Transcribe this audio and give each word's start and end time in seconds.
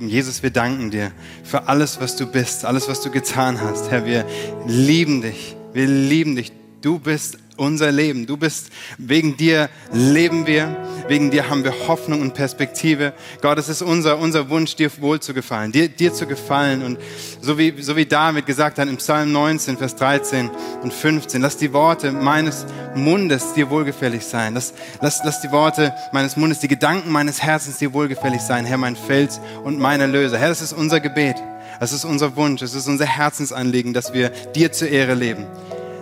Jesus, 0.00 0.44
wir 0.44 0.50
danken 0.50 0.92
dir 0.92 1.10
für 1.42 1.66
alles, 1.66 2.00
was 2.00 2.14
du 2.14 2.24
bist, 2.24 2.64
alles, 2.64 2.88
was 2.88 3.00
du 3.00 3.10
getan 3.10 3.60
hast. 3.60 3.90
Herr, 3.90 4.06
wir 4.06 4.24
lieben 4.64 5.22
dich. 5.22 5.56
Wir 5.72 5.88
lieben 5.88 6.36
dich. 6.36 6.52
Du 6.80 7.00
bist 7.00 7.38
unser 7.58 7.92
Leben. 7.92 8.26
Du 8.26 8.36
bist, 8.36 8.70
wegen 8.96 9.36
dir 9.36 9.68
leben 9.92 10.46
wir, 10.46 10.76
wegen 11.08 11.30
dir 11.30 11.48
haben 11.48 11.64
wir 11.64 11.72
Hoffnung 11.86 12.20
und 12.20 12.34
Perspektive. 12.34 13.12
Gott, 13.40 13.58
es 13.58 13.68
ist 13.68 13.82
unser, 13.82 14.18
unser 14.18 14.48
Wunsch, 14.48 14.76
dir 14.76 14.90
wohl 15.00 15.20
zu 15.20 15.34
gefallen, 15.34 15.72
dir, 15.72 15.88
dir 15.88 16.12
zu 16.12 16.26
gefallen. 16.26 16.82
Und 16.82 16.98
so 17.40 17.58
wie, 17.58 17.80
so 17.80 17.96
wie 17.96 18.06
David 18.06 18.46
gesagt 18.46 18.78
hat 18.78 18.88
im 18.88 18.96
Psalm 18.98 19.32
19, 19.32 19.76
Vers 19.76 19.96
13 19.96 20.50
und 20.82 20.92
15, 20.92 21.40
lass 21.40 21.56
die 21.56 21.72
Worte 21.72 22.12
meines 22.12 22.66
Mundes 22.94 23.54
dir 23.54 23.70
wohlgefällig 23.70 24.24
sein. 24.24 24.54
Lass, 24.54 24.74
lass, 25.00 25.20
lass 25.24 25.40
die 25.40 25.50
Worte 25.50 25.94
meines 26.12 26.36
Mundes, 26.36 26.60
die 26.60 26.68
Gedanken 26.68 27.10
meines 27.10 27.42
Herzens 27.42 27.78
dir 27.78 27.92
wohlgefällig 27.92 28.40
sein. 28.40 28.64
Herr, 28.64 28.78
mein 28.78 28.96
Fels 28.96 29.40
und 29.64 29.78
mein 29.78 30.00
Erlöser. 30.00 30.38
Herr, 30.38 30.48
das 30.48 30.62
ist 30.62 30.72
unser 30.72 31.00
Gebet. 31.00 31.36
Das 31.80 31.92
ist 31.92 32.04
unser 32.04 32.34
Wunsch, 32.34 32.62
es 32.62 32.74
ist 32.74 32.88
unser 32.88 33.06
Herzensanliegen, 33.06 33.92
dass 33.92 34.12
wir 34.12 34.30
dir 34.54 34.72
zur 34.72 34.88
Ehre 34.88 35.14
leben 35.14 35.46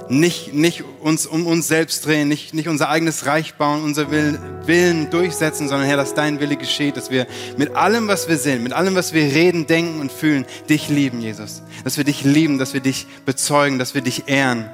nicht, 0.09 0.55
nicht 0.55 0.85
uns 1.01 1.27
um 1.27 1.47
uns 1.47 1.69
selbst 1.69 2.07
drehen, 2.07 2.29
nicht, 2.29 2.55
nicht 2.55 2.69
unser 2.69 2.89
eigenes 2.89 3.27
Reich 3.27 3.55
bauen, 3.55 3.83
unser 3.83 4.11
Willen, 4.11 4.39
Willen 4.65 5.11
durchsetzen, 5.11 5.69
sondern 5.69 5.87
Herr, 5.87 5.97
dass 5.97 6.15
dein 6.15 6.41
Wille 6.41 6.57
geschieht, 6.57 6.97
dass 6.97 7.11
wir 7.11 7.27
mit 7.57 7.75
allem, 7.77 8.09
was 8.09 8.29
wir 8.29 8.39
sind, 8.39 8.63
mit 8.63 8.73
allem, 8.73 8.95
was 8.95 9.13
wir 9.13 9.23
reden, 9.23 9.67
denken 9.67 10.01
und 10.01 10.13
fühlen, 10.13 10.47
dich 10.69 10.89
lieben, 10.89 11.21
Jesus. 11.21 11.63
Dass 11.85 11.97
wir 11.97 12.05
dich 12.05 12.25
lieben, 12.25 12.59
dass 12.59 12.75
wir 12.75 12.81
dich 12.81 13.07
bezeugen, 13.25 13.79
dass 13.79 13.95
wir 13.95 14.03
dich 14.03 14.29
ehren. 14.29 14.71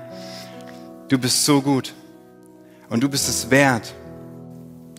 Du 1.08 1.18
bist 1.18 1.44
so 1.44 1.62
gut 1.62 1.94
und 2.88 3.02
du 3.02 3.08
bist 3.08 3.28
es 3.28 3.50
wert, 3.50 3.94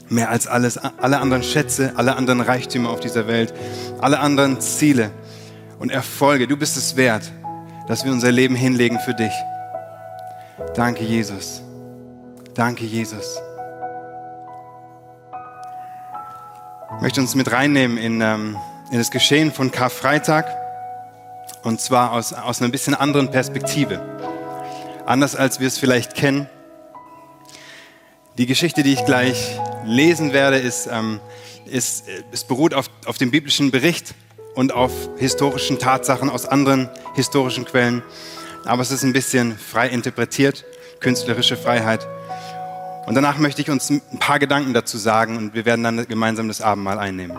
mehr 0.09 0.29
als 0.29 0.47
alles, 0.47 0.77
alle 0.77 1.19
anderen 1.19 1.43
Schätze, 1.43 1.93
alle 1.95 2.15
anderen 2.15 2.41
Reichtümer 2.41 2.89
auf 2.89 2.99
dieser 2.99 3.27
Welt, 3.27 3.53
alle 3.99 4.19
anderen 4.19 4.61
Ziele 4.61 5.11
und 5.79 5.91
Erfolge. 5.91 6.47
Du 6.47 6.57
bist 6.57 6.77
es 6.77 6.95
wert, 6.95 7.31
dass 7.87 8.05
wir 8.05 8.11
unser 8.11 8.31
Leben 8.31 8.55
hinlegen 8.55 8.99
für 8.99 9.13
dich. 9.13 9.33
Danke, 10.75 11.03
Jesus. 11.03 11.63
Danke, 12.53 12.85
Jesus. 12.85 13.39
Ich 16.95 17.01
möchte 17.01 17.21
uns 17.21 17.33
mit 17.33 17.51
reinnehmen 17.51 17.97
in, 17.97 18.21
ähm, 18.21 18.55
in 18.91 18.99
das 18.99 19.09
Geschehen 19.09 19.51
von 19.51 19.71
Karfreitag 19.71 20.45
und 21.63 21.81
zwar 21.81 22.11
aus, 22.11 22.33
aus 22.33 22.61
einer 22.61 22.69
bisschen 22.69 22.93
anderen 22.93 23.31
Perspektive. 23.31 23.99
Anders 25.07 25.35
als 25.35 25.59
wir 25.59 25.67
es 25.67 25.79
vielleicht 25.79 26.13
kennen. 26.13 26.47
Die 28.37 28.45
Geschichte, 28.45 28.83
die 28.83 28.93
ich 28.93 29.05
gleich 29.05 29.59
lesen 29.85 30.33
werde, 30.33 30.57
ist, 30.57 30.87
ähm, 30.91 31.19
ist, 31.65 32.05
es 32.31 32.43
beruht 32.43 32.75
auf, 32.75 32.91
auf 33.05 33.17
dem 33.17 33.31
biblischen 33.31 33.71
Bericht 33.71 34.13
und 34.53 34.71
auf 34.71 34.91
historischen 35.17 35.79
Tatsachen 35.79 36.29
aus 36.29 36.45
anderen 36.45 36.91
historischen 37.15 37.65
Quellen 37.65 38.03
aber 38.65 38.81
es 38.81 38.91
ist 38.91 39.03
ein 39.03 39.13
bisschen 39.13 39.57
frei 39.57 39.89
interpretiert, 39.89 40.65
künstlerische 40.99 41.57
Freiheit. 41.57 42.07
Und 43.05 43.15
danach 43.15 43.37
möchte 43.37 43.61
ich 43.61 43.69
uns 43.69 43.89
ein 43.89 44.01
paar 44.19 44.39
Gedanken 44.39 44.73
dazu 44.73 44.97
sagen 44.97 45.37
und 45.37 45.53
wir 45.53 45.65
werden 45.65 45.83
dann 45.83 46.07
gemeinsam 46.07 46.47
das 46.47 46.61
Abendmahl 46.61 46.99
einnehmen. 46.99 47.37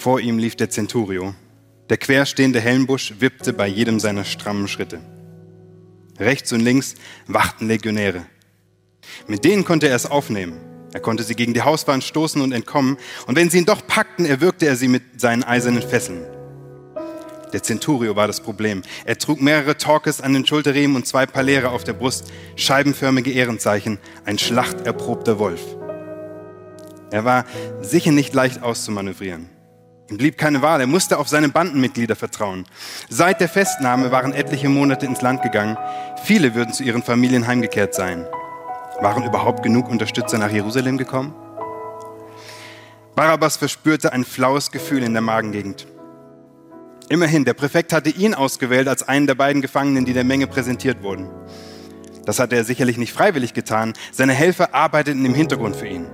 Vor 0.00 0.18
ihm 0.18 0.38
lief 0.38 0.56
der 0.56 0.70
Centurio. 0.70 1.34
Der 1.90 1.98
querstehende 1.98 2.58
Helmbusch 2.58 3.16
wippte 3.18 3.52
bei 3.52 3.66
jedem 3.66 4.00
seiner 4.00 4.24
strammen 4.24 4.66
Schritte. 4.66 4.98
Rechts 6.18 6.54
und 6.54 6.60
links 6.60 6.94
wachten 7.26 7.68
Legionäre. 7.68 8.24
Mit 9.26 9.44
denen 9.44 9.66
konnte 9.66 9.88
er 9.90 9.96
es 9.96 10.10
aufnehmen. 10.10 10.58
Er 10.94 11.00
konnte 11.00 11.22
sie 11.22 11.34
gegen 11.34 11.52
die 11.52 11.60
Hauswand 11.60 12.02
stoßen 12.02 12.40
und 12.40 12.52
entkommen, 12.52 12.96
und 13.26 13.36
wenn 13.36 13.50
sie 13.50 13.58
ihn 13.58 13.66
doch 13.66 13.86
packten, 13.86 14.24
erwürgte 14.24 14.64
er 14.64 14.76
sie 14.76 14.88
mit 14.88 15.20
seinen 15.20 15.44
eisernen 15.44 15.82
Fesseln. 15.82 16.24
Der 17.52 17.62
Centurio 17.62 18.16
war 18.16 18.26
das 18.26 18.40
Problem. 18.40 18.80
Er 19.04 19.18
trug 19.18 19.42
mehrere 19.42 19.76
Torques 19.76 20.22
an 20.22 20.32
den 20.32 20.46
Schulterriemen 20.46 20.96
und 20.96 21.06
zwei 21.06 21.26
Palere 21.26 21.68
auf 21.68 21.84
der 21.84 21.92
Brust, 21.92 22.32
scheibenförmige 22.56 23.32
Ehrenzeichen, 23.32 23.98
ein 24.24 24.38
schlachterprobter 24.38 25.38
Wolf. 25.38 25.60
Er 27.10 27.26
war 27.26 27.44
sicher 27.82 28.12
nicht 28.12 28.32
leicht 28.32 28.62
auszumanövrieren. 28.62 29.59
Blieb 30.10 30.38
keine 30.38 30.60
Wahl, 30.60 30.80
er 30.80 30.88
musste 30.88 31.18
auf 31.18 31.28
seine 31.28 31.48
Bandenmitglieder 31.48 32.16
vertrauen. 32.16 32.66
Seit 33.08 33.40
der 33.40 33.48
Festnahme 33.48 34.10
waren 34.10 34.32
etliche 34.32 34.68
Monate 34.68 35.06
ins 35.06 35.22
Land 35.22 35.42
gegangen. 35.42 35.76
Viele 36.24 36.54
würden 36.54 36.74
zu 36.74 36.82
ihren 36.82 37.02
Familien 37.02 37.46
heimgekehrt 37.46 37.94
sein. 37.94 38.26
Waren 39.00 39.24
überhaupt 39.24 39.62
genug 39.62 39.88
Unterstützer 39.88 40.38
nach 40.38 40.50
Jerusalem 40.50 40.98
gekommen? 40.98 41.32
Barabbas 43.14 43.56
verspürte 43.56 44.12
ein 44.12 44.24
flaues 44.24 44.72
Gefühl 44.72 45.02
in 45.04 45.12
der 45.12 45.22
Magengegend. 45.22 45.86
Immerhin, 47.08 47.44
der 47.44 47.54
Präfekt 47.54 47.92
hatte 47.92 48.10
ihn 48.10 48.34
ausgewählt 48.34 48.88
als 48.88 49.02
einen 49.02 49.26
der 49.26 49.34
beiden 49.34 49.62
Gefangenen, 49.62 50.04
die 50.04 50.12
der 50.12 50.24
Menge 50.24 50.46
präsentiert 50.46 51.02
wurden. 51.02 51.28
Das 52.24 52.38
hatte 52.38 52.56
er 52.56 52.64
sicherlich 52.64 52.98
nicht 52.98 53.12
freiwillig 53.12 53.54
getan. 53.54 53.94
Seine 54.12 54.32
Helfer 54.32 54.74
arbeiteten 54.74 55.24
im 55.24 55.34
Hintergrund 55.34 55.76
für 55.76 55.88
ihn. 55.88 56.06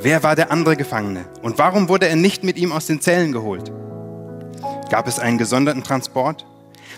Wer 0.00 0.22
war 0.22 0.36
der 0.36 0.52
andere 0.52 0.76
Gefangene 0.76 1.24
und 1.42 1.58
warum 1.58 1.88
wurde 1.88 2.06
er 2.08 2.14
nicht 2.14 2.44
mit 2.44 2.56
ihm 2.56 2.70
aus 2.70 2.86
den 2.86 3.00
Zellen 3.00 3.32
geholt? 3.32 3.72
Gab 4.90 5.08
es 5.08 5.18
einen 5.18 5.38
gesonderten 5.38 5.82
Transport? 5.82 6.46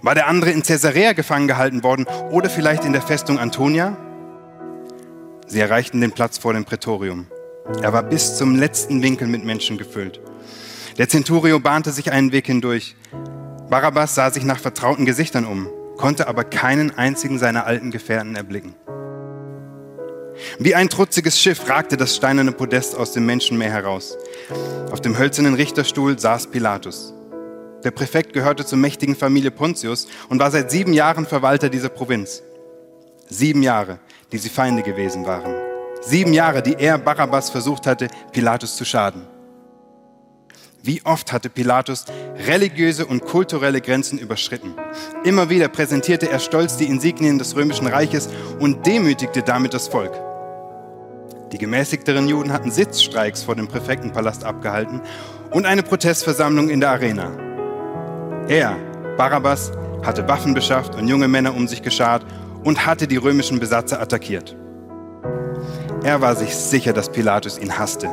War 0.03 0.15
der 0.15 0.27
andere 0.27 0.51
in 0.51 0.63
Caesarea 0.63 1.15
gefangen 1.15 1.49
gehalten 1.49 1.83
worden 1.83 2.07
oder 2.31 2.51
vielleicht 2.51 2.85
in 2.85 2.93
der 2.93 3.01
Festung 3.01 3.39
Antonia? 3.39 3.97
Sie 5.47 5.61
erreichten 5.61 6.03
den 6.03 6.13
Platz 6.13 6.37
vor 6.37 6.53
dem 6.53 6.67
Prätorium. 6.67 7.27
Er 7.81 7.95
war 7.95 8.03
bis 8.03 8.37
zum 8.37 8.57
letzten 8.57 9.03
Winkel 9.03 9.29
mit 9.29 9.47
Menschen 9.47 9.79
gefüllt. 9.79 10.21
Der 10.99 11.09
Centurio 11.09 11.59
bahnte 11.59 11.93
sich 11.93 12.13
einen 12.13 12.33
Weg 12.33 12.47
hindurch. 12.47 12.97
Barabbas 13.71 14.15
sah 14.15 14.31
sich 14.31 14.45
nach 14.45 14.59
vertrauten 14.59 15.07
Gesichtern 15.07 15.47
um, 15.47 15.69
konnte 15.97 16.29
aber 16.29 16.45
keinen 16.45 16.97
einzigen 16.99 17.39
seiner 17.39 17.65
alten 17.65 17.91
Gefährten 17.93 18.37
erblicken. 18.37 18.75
Wie 20.59 20.75
ein 20.75 20.89
trutziges 20.89 21.39
Schiff 21.39 21.69
ragte 21.69 21.97
das 21.97 22.17
steinerne 22.17 22.53
Podest 22.53 22.97
aus 22.97 23.13
dem 23.13 23.27
Menschenmeer 23.27 23.71
heraus. 23.71 24.17
Auf 24.91 25.01
dem 25.01 25.19
hölzernen 25.19 25.55
Richterstuhl 25.55 26.19
saß 26.19 26.49
Pilatus. 26.49 27.15
Der 27.85 27.91
Präfekt 27.91 28.33
gehörte 28.33 28.67
zur 28.67 28.79
mächtigen 28.79 29.17
Familie 29.17 29.51
Pontius 29.51 30.07
und 30.29 30.39
war 30.39 30.51
seit 30.51 30.71
sieben 30.71 30.93
Jahren 30.93 31.27
Verwalter 31.27 31.69
dieser 31.69 31.89
Provinz. 31.89 32.43
Sieben 33.29 33.63
Jahre, 33.63 33.99
die 34.33 34.39
sie 34.39 34.49
Feinde 34.49 34.83
gewesen 34.83 35.25
waren. 35.25 35.55
Sieben 36.03 36.33
Jahre, 36.33 36.63
die 36.63 36.75
er, 36.79 36.99
Barabbas, 36.99 37.51
versucht 37.51 37.87
hatte, 37.87 38.09
Pilatus 38.33 38.77
zu 38.77 38.85
schaden. 38.85 39.27
Wie 40.83 41.03
oft 41.05 41.33
hatte 41.33 41.51
Pilatus 41.51 42.07
religiöse 42.47 43.05
und 43.05 43.25
kulturelle 43.25 43.81
Grenzen 43.81 44.19
überschritten. 44.19 44.75
Immer 45.25 45.51
wieder 45.51 45.69
präsentierte 45.69 46.31
er 46.31 46.39
stolz 46.39 46.77
die 46.79 46.87
Insignien 46.87 47.39
des 47.39 47.55
römischen 47.55 47.87
Reiches 47.87 48.31
und 48.59 48.87
demütigte 48.87 49.43
damit 49.43 49.75
das 49.75 49.89
Volk. 49.89 50.13
Die 51.53 51.59
gemäßigteren 51.59 52.29
Juden 52.29 52.53
hatten 52.53 52.71
Sitzstreiks 52.71 53.43
vor 53.43 53.57
dem 53.57 53.67
Präfektenpalast 53.67 54.45
abgehalten 54.45 55.01
und 55.51 55.67
eine 55.67 55.83
Protestversammlung 55.83 56.69
in 56.69 56.81
der 56.81 56.91
Arena. 56.91 57.31
Er, 58.49 58.77
Barabbas, 59.17 59.73
hatte 60.05 60.29
Waffen 60.29 60.55
beschafft 60.55 60.95
und 60.95 61.09
junge 61.09 61.29
Männer 61.29 61.55
um 61.55 61.67
sich 61.67 61.83
geschart 61.83 62.25
und 62.63 62.87
hatte 62.87 63.09
die 63.09 63.17
römischen 63.17 63.59
Besatzer 63.59 64.01
attackiert. 64.01 64.57
Er 66.05 66.21
war 66.21 66.37
sich 66.37 66.55
sicher, 66.55 66.93
dass 66.93 67.11
Pilatus 67.11 67.59
ihn 67.59 67.79
hasste. 67.79 68.09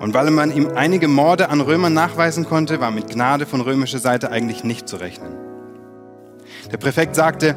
Und 0.00 0.14
weil 0.14 0.30
man 0.30 0.50
ihm 0.50 0.68
einige 0.74 1.08
Morde 1.08 1.48
an 1.48 1.60
Römern 1.60 1.94
nachweisen 1.94 2.46
konnte, 2.46 2.80
war 2.80 2.90
mit 2.90 3.10
Gnade 3.10 3.44
von 3.44 3.60
römischer 3.60 3.98
Seite 3.98 4.30
eigentlich 4.30 4.64
nicht 4.64 4.88
zu 4.88 4.96
rechnen. 4.96 5.34
Der 6.70 6.78
Präfekt 6.78 7.14
sagte, 7.16 7.56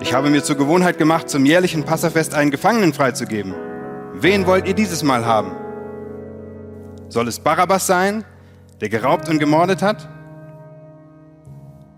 ich 0.00 0.12
habe 0.14 0.30
mir 0.30 0.42
zur 0.42 0.56
Gewohnheit 0.56 0.98
gemacht, 0.98 1.28
zum 1.28 1.44
jährlichen 1.44 1.84
Passafest 1.84 2.34
einen 2.34 2.50
Gefangenen 2.50 2.92
freizugeben. 2.92 3.54
Wen 4.20 4.46
wollt 4.46 4.68
ihr 4.68 4.74
dieses 4.74 5.02
Mal 5.02 5.24
haben? 5.24 5.52
Soll 7.08 7.26
es 7.26 7.40
Barabbas 7.40 7.86
sein, 7.86 8.24
der 8.80 8.90
geraubt 8.90 9.30
und 9.30 9.38
gemordet 9.38 9.80
hat? 9.80 10.08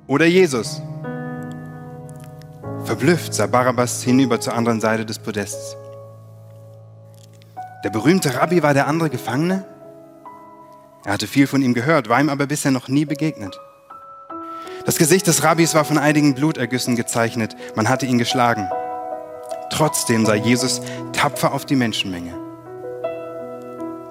Oder 0.07 0.27
Jesus? 0.27 0.81
Verblüfft 2.85 3.35
sah 3.35 3.47
Barabbas 3.47 4.03
hinüber 4.03 4.41
zur 4.41 4.55
anderen 4.55 4.81
Seite 4.81 5.05
des 5.05 5.19
Podests. 5.19 5.77
Der 7.83 7.91
berühmte 7.91 8.37
Rabbi 8.37 8.63
war 8.63 8.75
der 8.75 8.87
andere 8.87 9.11
Gefangene? 9.11 9.65
Er 11.05 11.15
hatte 11.15 11.27
viel 11.27 11.49
von 11.49 11.63
ihm 11.63 11.75
gehört, 11.75 12.09
war 12.09 12.21
ihm 12.21 12.29
aber 12.29 12.47
bisher 12.47 12.71
noch 12.71 12.87
nie 12.87 13.05
begegnet. 13.05 13.59
Das 14.87 14.97
Gesicht 14.97 15.27
des 15.27 15.43
Rabbis 15.43 15.75
war 15.75 15.85
von 15.85 15.99
einigen 15.99 16.35
Blutergüssen 16.35 16.95
gezeichnet. 16.95 17.57
Man 17.75 17.89
hatte 17.89 18.07
ihn 18.07 18.19
geschlagen. 18.19 18.69
Trotzdem 19.73 20.27
sah 20.27 20.35
Jesus 20.35 20.83
tapfer 21.13 21.53
auf 21.53 21.65
die 21.65 21.77
Menschenmenge. 21.77 22.35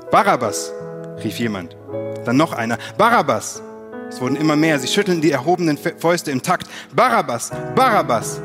Barabbas, 0.09 0.73
rief 1.23 1.37
jemand. 1.37 1.77
Dann 2.25 2.35
noch 2.35 2.53
einer. 2.53 2.77
Barabbas! 2.97 3.61
Es 4.09 4.19
wurden 4.19 4.35
immer 4.35 4.55
mehr. 4.55 4.79
Sie 4.79 4.87
schütteln 4.87 5.21
die 5.21 5.31
erhobenen 5.31 5.77
Fäuste 5.77 6.31
im 6.31 6.41
Takt. 6.41 6.67
Barabbas! 6.93 7.51
Barabbas! 7.75 8.41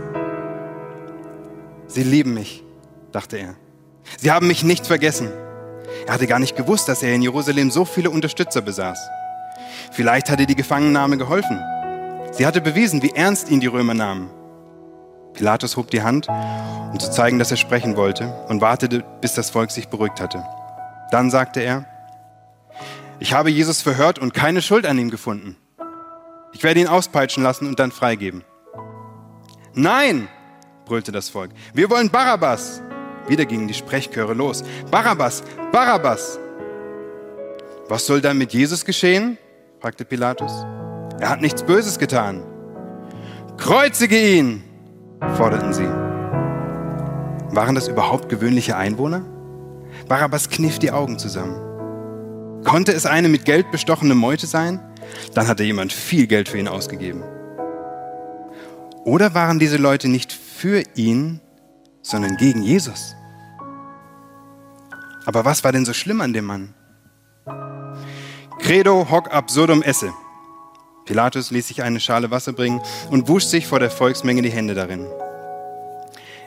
Sie 1.88 2.02
lieben 2.02 2.34
mich, 2.34 2.62
dachte 3.12 3.38
er. 3.38 3.54
Sie 4.18 4.30
haben 4.30 4.46
mich 4.46 4.62
nicht 4.62 4.86
vergessen. 4.86 5.30
Er 6.06 6.14
hatte 6.14 6.26
gar 6.26 6.38
nicht 6.38 6.54
gewusst, 6.54 6.88
dass 6.88 7.02
er 7.02 7.14
in 7.14 7.22
Jerusalem 7.22 7.70
so 7.70 7.84
viele 7.84 8.10
Unterstützer 8.10 8.60
besaß. 8.60 8.98
Vielleicht 9.92 10.28
hatte 10.30 10.46
die 10.46 10.54
Gefangennahme 10.54 11.16
geholfen. 11.16 11.58
Sie 12.32 12.46
hatte 12.46 12.60
bewiesen, 12.60 13.02
wie 13.02 13.10
ernst 13.14 13.50
ihn 13.50 13.60
die 13.60 13.66
Römer 13.66 13.94
nahmen. 13.94 14.30
Pilatus 15.36 15.76
hob 15.76 15.90
die 15.90 16.02
Hand, 16.02 16.28
um 16.28 16.98
zu 16.98 17.10
zeigen, 17.10 17.38
dass 17.38 17.50
er 17.50 17.56
sprechen 17.56 17.96
wollte, 17.96 18.26
und 18.48 18.60
wartete, 18.60 19.04
bis 19.20 19.34
das 19.34 19.50
Volk 19.50 19.70
sich 19.70 19.88
beruhigt 19.88 20.20
hatte. 20.20 20.44
Dann 21.10 21.30
sagte 21.30 21.60
er, 21.60 21.86
ich 23.18 23.32
habe 23.32 23.50
Jesus 23.50 23.80
verhört 23.80 24.18
und 24.18 24.34
keine 24.34 24.60
Schuld 24.60 24.86
an 24.86 24.98
ihm 24.98 25.10
gefunden. 25.10 25.56
Ich 26.52 26.62
werde 26.62 26.80
ihn 26.80 26.88
auspeitschen 26.88 27.42
lassen 27.42 27.66
und 27.66 27.78
dann 27.78 27.92
freigeben. 27.92 28.44
Nein, 29.74 30.28
brüllte 30.84 31.12
das 31.12 31.28
Volk, 31.28 31.50
wir 31.74 31.90
wollen 31.90 32.10
Barabbas. 32.10 32.82
Wieder 33.28 33.44
gingen 33.44 33.68
die 33.68 33.74
Sprechchöre 33.74 34.34
los. 34.34 34.62
Barabbas, 34.90 35.42
Barabbas. 35.72 36.38
Was 37.88 38.06
soll 38.06 38.20
dann 38.20 38.38
mit 38.38 38.52
Jesus 38.52 38.84
geschehen? 38.84 39.36
fragte 39.80 40.04
Pilatus. 40.04 40.52
Er 41.20 41.28
hat 41.28 41.40
nichts 41.40 41.62
Böses 41.62 41.98
getan. 41.98 42.42
Kreuzige 43.56 44.36
ihn, 44.36 44.62
forderten 45.36 45.72
sie. 45.72 45.88
Waren 47.54 47.74
das 47.74 47.88
überhaupt 47.88 48.28
gewöhnliche 48.28 48.76
Einwohner? 48.76 49.24
Barabbas 50.08 50.50
kniff 50.50 50.78
die 50.78 50.90
Augen 50.90 51.18
zusammen. 51.18 52.62
Konnte 52.64 52.92
es 52.92 53.06
eine 53.06 53.28
mit 53.28 53.44
Geld 53.44 53.70
bestochene 53.70 54.14
Meute 54.14 54.46
sein? 54.46 54.80
Dann 55.34 55.48
hatte 55.48 55.62
jemand 55.62 55.92
viel 55.92 56.26
Geld 56.26 56.48
für 56.48 56.58
ihn 56.58 56.68
ausgegeben. 56.68 57.22
Oder 59.04 59.34
waren 59.34 59.58
diese 59.58 59.76
Leute 59.76 60.08
nicht 60.08 60.32
für 60.32 60.82
ihn, 60.96 61.40
sondern 62.02 62.36
gegen 62.36 62.62
Jesus? 62.62 63.14
Aber 65.24 65.44
was 65.44 65.62
war 65.64 65.72
denn 65.72 65.84
so 65.84 65.92
schlimm 65.92 66.20
an 66.20 66.32
dem 66.32 66.44
Mann? 66.44 66.74
Credo 68.58 69.08
hoc 69.10 69.32
absurdum 69.32 69.82
esse. 69.82 70.12
Pilatus 71.06 71.50
ließ 71.50 71.68
sich 71.68 71.82
eine 71.82 72.00
Schale 72.00 72.30
Wasser 72.30 72.52
bringen 72.52 72.82
und 73.10 73.28
wusch 73.28 73.44
sich 73.44 73.66
vor 73.66 73.78
der 73.78 73.90
Volksmenge 73.90 74.42
die 74.42 74.50
Hände 74.50 74.74
darin. 74.74 75.06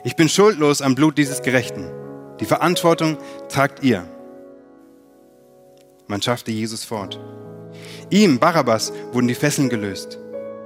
Ich 0.04 0.16
bin 0.16 0.28
schuldlos 0.28 0.80
am 0.82 0.94
Blut 0.94 1.18
dieses 1.18 1.42
Gerechten. 1.42 1.90
Die 2.38 2.44
Verantwortung 2.44 3.18
tragt 3.48 3.82
ihr. 3.82 4.06
Man 6.06 6.22
schaffte 6.22 6.50
Jesus 6.50 6.84
fort. 6.84 7.20
Ihm, 8.10 8.38
Barabbas, 8.38 8.92
wurden 9.12 9.28
die 9.28 9.34
Fesseln 9.34 9.68
gelöst. 9.68 10.18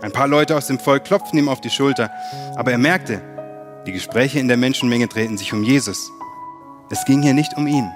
Ein 0.02 0.12
paar 0.12 0.29
Leute 0.29 0.56
aus 0.56 0.67
dem 0.67 0.79
Volk 0.79 1.05
klopften 1.05 1.38
ihm 1.38 1.49
auf 1.49 1.61
die 1.61 1.70
Schulter, 1.70 2.11
aber 2.56 2.73
er 2.73 2.79
merkte, 2.79 3.23
die 3.87 3.93
Gespräche 3.93 4.38
in 4.38 4.49
der 4.49 4.56
Menschenmenge 4.56 5.08
drehten 5.08 5.37
sich 5.37 5.52
um 5.52 5.62
Jesus. 5.62 6.11
Es 6.91 7.05
ging 7.05 7.23
hier 7.23 7.35
nicht 7.35 7.56
um 7.56 7.67
ihn. 7.67 7.91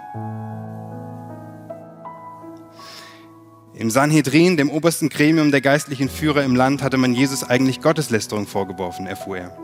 Im 3.79 3.91
Sanhedrin, 3.91 4.57
dem 4.57 4.71
obersten 4.71 5.09
Gremium 5.09 5.53
der 5.53 5.61
geistlichen 5.61 6.09
Führer 6.09 6.43
im 6.43 6.57
Land, 6.57 6.83
hatte 6.83 6.97
man 6.97 7.15
Jesus 7.15 7.45
eigentlich 7.45 7.81
Gotteslästerung 7.81 8.49
vorgeworfen, 8.49 9.07
erfuhr 9.07 9.39
er. 9.39 9.57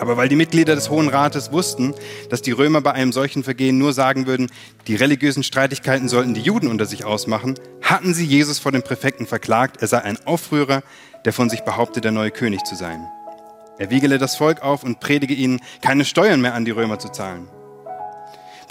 Aber 0.00 0.16
weil 0.16 0.30
die 0.30 0.36
Mitglieder 0.36 0.74
des 0.74 0.88
Hohen 0.88 1.08
Rates 1.08 1.52
wussten, 1.52 1.92
dass 2.30 2.40
die 2.40 2.50
Römer 2.50 2.80
bei 2.80 2.92
einem 2.92 3.12
solchen 3.12 3.44
Vergehen 3.44 3.76
nur 3.76 3.92
sagen 3.92 4.26
würden, 4.26 4.50
die 4.86 4.96
religiösen 4.96 5.42
Streitigkeiten 5.42 6.08
sollten 6.08 6.32
die 6.32 6.40
Juden 6.40 6.68
unter 6.68 6.86
sich 6.86 7.04
ausmachen, 7.04 7.56
hatten 7.82 8.14
sie 8.14 8.24
Jesus 8.24 8.58
vor 8.58 8.72
dem 8.72 8.82
Präfekten 8.82 9.26
verklagt, 9.26 9.82
er 9.82 9.88
sei 9.88 9.98
ein 9.98 10.16
Aufrührer, 10.24 10.82
der 11.26 11.34
von 11.34 11.50
sich 11.50 11.60
behauptet, 11.60 12.04
der 12.04 12.12
neue 12.12 12.30
König 12.30 12.64
zu 12.64 12.74
sein. 12.74 13.06
Er 13.78 13.90
wiegele 13.90 14.16
das 14.16 14.36
Volk 14.36 14.62
auf 14.62 14.82
und 14.82 14.98
predige 14.98 15.34
ihnen, 15.34 15.60
keine 15.82 16.06
Steuern 16.06 16.40
mehr 16.40 16.54
an 16.54 16.64
die 16.64 16.70
Römer 16.70 16.98
zu 16.98 17.10
zahlen. 17.10 17.48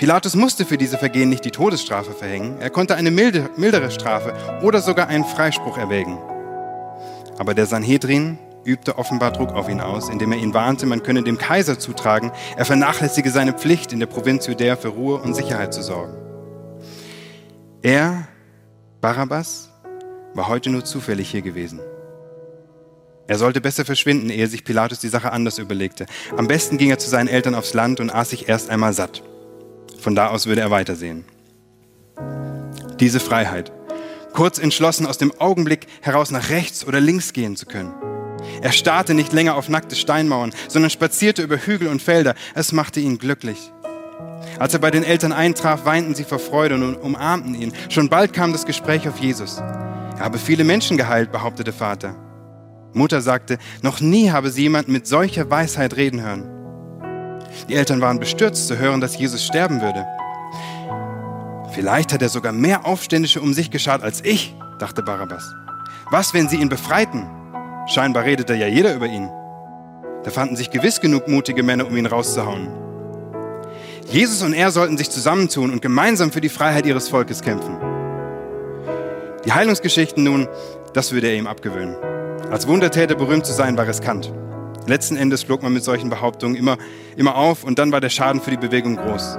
Pilatus 0.01 0.36
musste 0.36 0.65
für 0.65 0.80
diese 0.80 0.98
Vergehen 0.98 1.30
nicht 1.30 1.45
die 1.45 1.51
Todesstrafe 1.51 2.13
verhängen, 2.13 2.59
er 2.59 2.71
konnte 2.71 2.95
eine 2.95 3.12
milde, 3.12 3.51
mildere 3.56 3.92
Strafe 3.92 4.33
oder 4.63 4.81
sogar 4.81 5.09
einen 5.09 5.24
Freispruch 5.24 5.77
erwägen. 5.77 6.18
Aber 7.38 7.53
der 7.53 7.68
Sanhedrin, 7.68 8.39
übte 8.63 8.98
offenbar 8.98 9.31
Druck 9.31 9.51
auf 9.51 9.69
ihn 9.69 9.80
aus, 9.80 10.09
indem 10.09 10.31
er 10.31 10.39
ihn 10.39 10.56
warnte, 10.56 10.88
man 10.88 11.03
könne 11.03 11.21
dem 11.21 11.38
Kaiser 11.38 11.77
zutragen, 11.77 12.31
er 12.57 12.65
vernachlässige 12.65 13.30
seine 13.30 13.53
Pflicht, 13.53 13.94
in 13.94 14.00
der 14.00 14.07
Provinz 14.07 14.48
Judäa 14.48 14.75
für 14.75 14.88
Ruhe 14.88 15.21
und 15.21 15.36
Sicherheit 15.36 15.71
zu 15.71 15.83
sorgen. 15.83 16.18
Er, 17.83 18.27
Barabbas, 19.01 19.69
war 20.33 20.48
heute 20.48 20.71
nur 20.71 20.83
zufällig 20.83 21.30
hier 21.30 21.44
gewesen. 21.44 21.80
Er 23.27 23.38
sollte 23.38 23.62
besser 23.62 23.86
verschwinden, 23.86 24.31
ehe 24.31 24.48
sich 24.48 24.63
Pilatus 24.63 24.98
die 24.98 25.09
Sache 25.09 25.31
anders 25.31 25.59
überlegte. 25.59 26.07
Am 26.36 26.48
besten 26.48 26.80
ging 26.80 26.89
er 26.89 26.98
zu 26.98 27.07
seinen 27.07 27.27
Eltern 27.27 27.53
aufs 27.53 27.75
Land 27.75 28.00
und 28.00 28.09
aß 28.09 28.31
sich 28.31 28.50
erst 28.50 28.71
einmal 28.71 28.94
satt. 28.94 29.21
Von 30.01 30.15
da 30.15 30.27
aus 30.27 30.48
würde 30.48 30.62
er 30.62 30.71
weitersehen. 30.71 31.24
Diese 33.00 33.21
Freiheit, 33.21 33.71
kurz 34.33 34.59
entschlossen 34.59 35.06
aus 35.06 35.18
dem 35.18 35.31
Augenblick 35.39 35.88
heraus 36.01 36.31
nach 36.31 36.50
rechts 36.50 36.86
oder 36.86 37.00
links 37.00 37.31
gehen 37.31 37.56
zu 37.56 37.65
können 37.65 37.94
er 38.62 38.71
starrte 38.71 39.13
nicht 39.13 39.33
länger 39.33 39.56
auf 39.56 39.69
nackte 39.69 39.95
Steinmauern, 39.95 40.53
sondern 40.68 40.89
spazierte 40.89 41.42
über 41.42 41.57
Hügel 41.57 41.88
und 41.88 42.01
Felder. 42.01 42.36
Es 42.56 42.71
machte 42.71 43.00
ihn 43.00 43.18
glücklich. 43.18 43.71
Als 44.59 44.74
er 44.74 44.80
bei 44.80 44.92
den 44.92 45.03
Eltern 45.03 45.31
eintraf, 45.31 45.86
weinten 45.86 46.15
sie 46.15 46.24
vor 46.24 46.39
Freude 46.39 46.75
und 46.75 46.95
umarmten 46.95 47.56
ihn. 47.56 47.74
Schon 47.89 48.09
bald 48.09 48.33
kam 48.33 48.51
das 48.51 48.65
Gespräch 48.65 49.07
auf 49.07 49.19
Jesus. 49.19 49.57
Er 49.57 50.19
habe 50.19 50.38
viele 50.38 50.63
Menschen 50.63 50.98
geheilt, 50.98 51.31
behauptete 51.31 51.74
Vater. 51.74 52.15
Mutter 52.94 53.21
sagte, 53.21 53.57
noch 53.81 54.01
nie 54.01 54.31
habe 54.31 54.50
sie 54.51 54.63
jemand 54.63 54.88
mit 54.88 55.07
solcher 55.07 55.50
Weisheit 55.50 55.95
reden 55.95 56.21
hören. 56.21 56.61
Die 57.69 57.75
Eltern 57.75 58.01
waren 58.01 58.19
bestürzt 58.19 58.68
zu 58.68 58.77
hören, 58.77 59.01
dass 59.01 59.18
Jesus 59.18 59.45
sterben 59.45 59.81
würde. 59.81 60.06
Vielleicht 61.74 62.13
hat 62.13 62.21
er 62.21 62.30
sogar 62.30 62.51
mehr 62.51 62.86
Aufständische 62.86 63.42
um 63.42 63.53
sich 63.53 63.71
geschart 63.71 64.03
als 64.03 64.24
ich, 64.24 64.56
dachte 64.80 65.03
Barabbas. 65.03 65.53
Was, 66.09 66.33
wenn 66.33 66.50
sie 66.50 66.57
ihn 66.57 66.69
befreiten? 66.69 67.30
Scheinbar 67.88 68.25
redete 68.25 68.53
ja 68.56 68.68
jeder 68.68 68.94
über 68.94 69.06
ihn. 69.06 69.30
Da 70.24 70.31
fanden 70.31 70.56
sich 70.56 70.69
gewiss 70.69 71.00
genug 71.00 71.27
mutige 71.27 71.63
Männer, 71.63 71.88
um 71.88 71.95
ihn 71.95 72.06
rauszuhauen. 72.06 72.68
Jesus 74.07 74.42
und 74.44 74.53
er 74.53 74.71
sollten 74.71 74.98
sich 74.98 75.09
zusammentun 75.09 75.71
und 75.71 75.81
gemeinsam 75.81 76.31
für 76.31 76.41
die 76.41 76.50
Freiheit 76.50 76.86
ihres 76.86 77.08
Volkes 77.08 77.41
kämpfen. 77.41 77.77
Die 79.46 79.53
Heilungsgeschichten 79.53 80.24
nun, 80.24 80.48
das 80.93 81.12
würde 81.13 81.27
er 81.27 81.38
ihm 81.38 81.48
abgewöhnen. 81.48 81.96
Als 82.51 82.67
Wundertäter 82.67 83.15
berühmt 83.15 83.46
zu 83.46 83.53
sein, 83.53 83.77
war 83.77 83.88
riskant. 83.88 84.31
Letzten 84.88 85.16
Endes 85.16 85.44
flog 85.44 85.62
man 85.62 85.74
mit 85.74 85.84
solchen 85.84 86.10
Behauptungen 86.10 86.56
immer, 86.56 86.78
immer 87.16 87.36
auf 87.36 87.64
und 87.64 87.78
dann 87.78 87.92
war 87.92 88.02
der 88.02 88.10
Schaden 88.10 88.42
für 88.42 88.52
die 88.52 88.58
Bewegung 88.58 88.96
groß. 88.96 89.38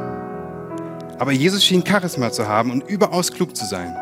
Aber 1.19 1.33
Jesus 1.33 1.65
schien 1.65 1.85
Charisma 1.87 2.31
zu 2.31 2.49
haben 2.49 2.71
und 2.71 2.89
überaus 2.89 3.33
klug 3.33 3.57
zu 3.57 3.65
sein. 3.65 3.95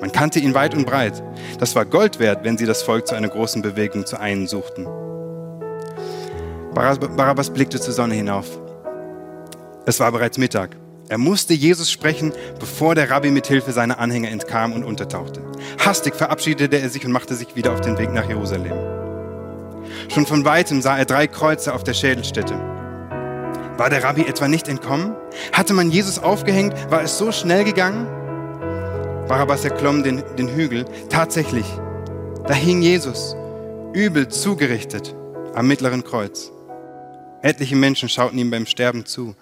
Man 0.00 0.12
kannte 0.12 0.40
ihn 0.40 0.54
weit 0.54 0.74
und 0.74 0.86
breit. 0.86 1.22
Das 1.58 1.76
war 1.76 1.84
Gold 1.84 2.18
wert, 2.18 2.44
wenn 2.44 2.56
sie 2.56 2.66
das 2.66 2.82
Volk 2.82 3.06
zu 3.06 3.14
einer 3.14 3.28
großen 3.28 3.62
Bewegung 3.62 4.06
zu 4.06 4.18
einen 4.18 4.46
suchten. 4.46 4.86
Barabbas 6.74 7.50
blickte 7.50 7.80
zur 7.80 7.92
Sonne 7.92 8.14
hinauf. 8.14 8.46
Es 9.86 10.00
war 10.00 10.10
bereits 10.12 10.38
Mittag. 10.38 10.76
Er 11.08 11.18
musste 11.18 11.52
Jesus 11.52 11.90
sprechen, 11.90 12.32
bevor 12.60 12.94
der 12.94 13.10
Rabbi 13.10 13.30
mit 13.30 13.48
Hilfe 13.48 13.72
seiner 13.72 13.98
Anhänger 13.98 14.30
entkam 14.30 14.72
und 14.72 14.84
untertauchte. 14.84 15.42
Hastig 15.84 16.14
verabschiedete 16.14 16.78
er 16.78 16.88
sich 16.88 17.04
und 17.04 17.12
machte 17.12 17.34
sich 17.34 17.56
wieder 17.56 17.72
auf 17.72 17.80
den 17.80 17.98
Weg 17.98 18.12
nach 18.12 18.28
Jerusalem. 18.28 18.99
Schon 20.12 20.26
von 20.26 20.44
weitem 20.44 20.82
sah 20.82 20.98
er 20.98 21.04
drei 21.04 21.28
Kreuze 21.28 21.72
auf 21.72 21.84
der 21.84 21.94
Schädelstätte. 21.94 22.54
War 23.76 23.90
der 23.90 24.02
Rabbi 24.02 24.22
etwa 24.26 24.48
nicht 24.48 24.66
entkommen? 24.66 25.14
Hatte 25.52 25.72
man 25.72 25.90
Jesus 25.90 26.18
aufgehängt? 26.18 26.74
War 26.90 27.02
es 27.02 27.16
so 27.16 27.30
schnell 27.30 27.62
gegangen? 27.62 28.08
Barabbas 29.28 29.64
erklomm 29.64 30.02
den, 30.02 30.24
den 30.36 30.48
Hügel. 30.48 30.84
Tatsächlich, 31.08 31.66
da 32.48 32.54
hing 32.54 32.82
Jesus, 32.82 33.36
übel 33.92 34.26
zugerichtet 34.26 35.14
am 35.54 35.68
mittleren 35.68 36.02
Kreuz. 36.02 36.50
Etliche 37.42 37.76
Menschen 37.76 38.08
schauten 38.08 38.38
ihm 38.38 38.50
beim 38.50 38.66
Sterben 38.66 39.06
zu. 39.06 39.36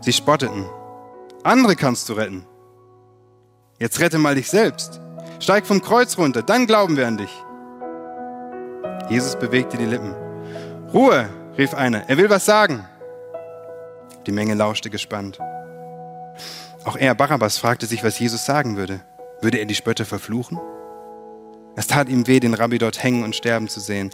Sie 0.00 0.12
spotteten. 0.12 0.66
Andere 1.44 1.76
kannst 1.76 2.08
du 2.08 2.14
retten. 2.14 2.44
Jetzt 3.78 4.00
rette 4.00 4.18
mal 4.18 4.34
dich 4.34 4.50
selbst. 4.50 5.00
Steig 5.38 5.64
vom 5.64 5.80
Kreuz 5.80 6.18
runter, 6.18 6.42
dann 6.42 6.66
glauben 6.66 6.96
wir 6.96 7.06
an 7.06 7.18
dich. 7.18 7.30
Jesus 9.08 9.36
bewegte 9.36 9.76
die 9.76 9.84
Lippen. 9.84 10.14
Ruhe, 10.92 11.28
rief 11.56 11.74
einer, 11.74 12.08
er 12.08 12.16
will 12.16 12.28
was 12.28 12.44
sagen. 12.44 12.84
Die 14.26 14.32
Menge 14.32 14.54
lauschte 14.54 14.90
gespannt. 14.90 15.38
Auch 16.84 16.96
er, 16.96 17.14
Barabbas, 17.14 17.58
fragte 17.58 17.86
sich, 17.86 18.02
was 18.02 18.18
Jesus 18.18 18.44
sagen 18.44 18.76
würde. 18.76 19.00
Würde 19.40 19.58
er 19.58 19.66
die 19.66 19.74
Spötter 19.74 20.04
verfluchen? 20.04 20.58
Es 21.76 21.86
tat 21.86 22.08
ihm 22.08 22.26
weh, 22.26 22.40
den 22.40 22.54
Rabbi 22.54 22.78
dort 22.78 23.02
hängen 23.02 23.22
und 23.22 23.36
sterben 23.36 23.68
zu 23.68 23.80
sehen. 23.80 24.10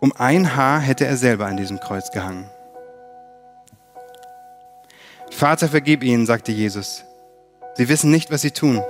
Um 0.00 0.12
ein 0.16 0.56
Haar 0.56 0.80
hätte 0.80 1.06
er 1.06 1.16
selber 1.16 1.46
an 1.46 1.56
diesem 1.56 1.80
Kreuz 1.80 2.10
gehangen. 2.10 2.48
Vater, 5.30 5.68
vergib 5.68 6.02
ihnen, 6.02 6.26
sagte 6.26 6.52
Jesus. 6.52 7.04
Sie 7.74 7.88
wissen 7.88 8.10
nicht, 8.10 8.30
was 8.30 8.40
sie 8.40 8.50
tun. 8.50 8.82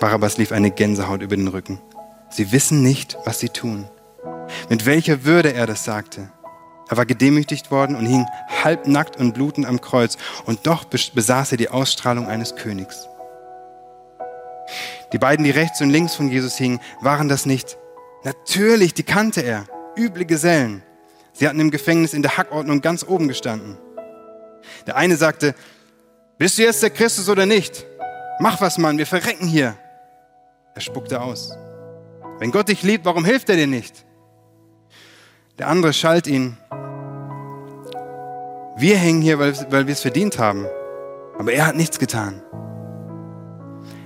Barabbas 0.00 0.38
lief 0.38 0.52
eine 0.52 0.70
Gänsehaut 0.70 1.22
über 1.22 1.36
den 1.36 1.48
Rücken. 1.48 1.80
Sie 2.30 2.52
wissen 2.52 2.82
nicht, 2.82 3.16
was 3.24 3.38
sie 3.40 3.48
tun. 3.48 3.88
Mit 4.68 4.86
welcher 4.86 5.24
Würde 5.24 5.52
er 5.52 5.66
das 5.66 5.84
sagte. 5.84 6.30
Er 6.88 6.96
war 6.96 7.06
gedemütigt 7.06 7.70
worden 7.70 7.96
und 7.96 8.06
hing 8.06 8.26
halbnackt 8.62 9.16
und 9.16 9.34
blutend 9.34 9.66
am 9.66 9.80
Kreuz 9.80 10.16
und 10.46 10.66
doch 10.66 10.84
besaß 10.84 11.52
er 11.52 11.58
die 11.58 11.68
Ausstrahlung 11.68 12.26
eines 12.26 12.56
Königs. 12.56 13.06
Die 15.12 15.18
beiden, 15.18 15.44
die 15.44 15.50
rechts 15.50 15.80
und 15.80 15.90
links 15.90 16.14
von 16.14 16.30
Jesus 16.30 16.56
hingen, 16.56 16.80
waren 17.00 17.28
das 17.28 17.46
nicht. 17.46 17.78
Natürlich, 18.24 18.94
die 18.94 19.02
kannte 19.02 19.42
er. 19.42 19.66
Üble 19.96 20.24
Gesellen. 20.24 20.82
Sie 21.32 21.46
hatten 21.46 21.60
im 21.60 21.70
Gefängnis 21.70 22.14
in 22.14 22.22
der 22.22 22.36
Hackordnung 22.36 22.80
ganz 22.80 23.04
oben 23.04 23.28
gestanden. 23.28 23.78
Der 24.86 24.96
eine 24.96 25.16
sagte, 25.16 25.54
bist 26.36 26.58
du 26.58 26.62
jetzt 26.62 26.82
der 26.82 26.90
Christus 26.90 27.28
oder 27.28 27.46
nicht? 27.46 27.86
Mach 28.40 28.60
was, 28.60 28.78
Mann, 28.78 28.98
wir 28.98 29.06
verrecken 29.06 29.46
hier. 29.46 29.76
Er 30.74 30.80
spuckte 30.80 31.20
aus. 31.20 31.56
Wenn 32.38 32.50
Gott 32.50 32.68
dich 32.68 32.82
liebt, 32.82 33.04
warum 33.04 33.24
hilft 33.24 33.48
er 33.48 33.56
dir 33.56 33.66
nicht? 33.66 34.04
Der 35.58 35.68
andere 35.68 35.92
schalt 35.92 36.26
ihn. 36.26 36.56
Wir 38.76 38.96
hängen 38.96 39.22
hier, 39.22 39.38
weil, 39.38 39.54
weil 39.70 39.86
wir 39.86 39.92
es 39.92 40.02
verdient 40.02 40.38
haben. 40.38 40.66
Aber 41.36 41.52
er 41.52 41.66
hat 41.66 41.76
nichts 41.76 41.98
getan. 41.98 42.42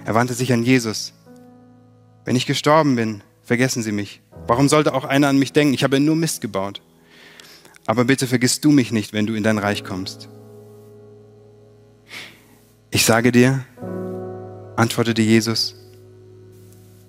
Er 0.04 0.14
wandte 0.14 0.34
sich 0.34 0.52
an 0.52 0.62
Jesus. 0.62 1.12
Wenn 2.24 2.36
ich 2.36 2.46
gestorben 2.46 2.96
bin, 2.96 3.22
vergessen 3.42 3.82
Sie 3.82 3.92
mich. 3.92 4.22
Warum 4.46 4.68
sollte 4.68 4.94
auch 4.94 5.04
einer 5.04 5.28
an 5.28 5.38
mich 5.38 5.52
denken? 5.52 5.74
Ich 5.74 5.84
habe 5.84 6.00
nur 6.00 6.16
Mist 6.16 6.40
gebaut. 6.40 6.80
Aber 7.86 8.04
bitte 8.04 8.26
vergiss 8.26 8.60
du 8.60 8.70
mich 8.70 8.92
nicht, 8.92 9.12
wenn 9.12 9.26
du 9.26 9.34
in 9.34 9.42
dein 9.42 9.58
Reich 9.58 9.84
kommst. 9.84 10.28
Ich 12.90 13.04
sage 13.04 13.32
dir, 13.32 13.64
antwortete 14.76 15.22
Jesus, 15.22 15.74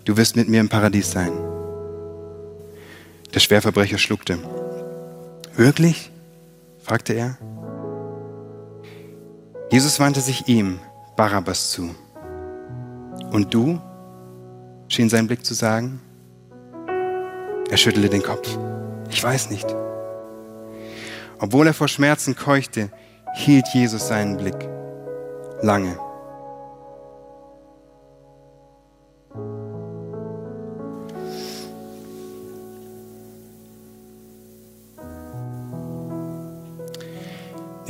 du 0.05 0.17
wirst 0.17 0.35
mit 0.35 0.49
mir 0.49 0.59
im 0.59 0.69
Paradies 0.69 1.11
sein. 1.11 1.31
Der 3.33 3.39
Schwerverbrecher 3.39 3.97
schluckte. 3.97 4.37
Wirklich? 5.55 6.11
fragte 6.81 7.13
er. 7.13 7.37
Jesus 9.71 9.99
wandte 9.99 10.21
sich 10.21 10.47
ihm, 10.47 10.79
Barabbas, 11.15 11.71
zu. 11.71 11.95
Und 13.31 13.53
du? 13.53 13.81
schien 14.87 15.09
sein 15.09 15.27
Blick 15.27 15.43
zu 15.45 15.53
sagen. 15.53 15.99
Er 17.69 17.77
schüttelte 17.77 18.09
den 18.09 18.21
Kopf. 18.21 18.57
Ich 19.09 19.23
weiß 19.23 19.49
nicht. 19.49 19.65
Obwohl 21.39 21.67
er 21.67 21.73
vor 21.73 21.87
Schmerzen 21.87 22.35
keuchte, 22.35 22.91
hielt 23.35 23.67
Jesus 23.73 24.07
seinen 24.07 24.37
Blick 24.37 24.69
lange. 25.61 25.97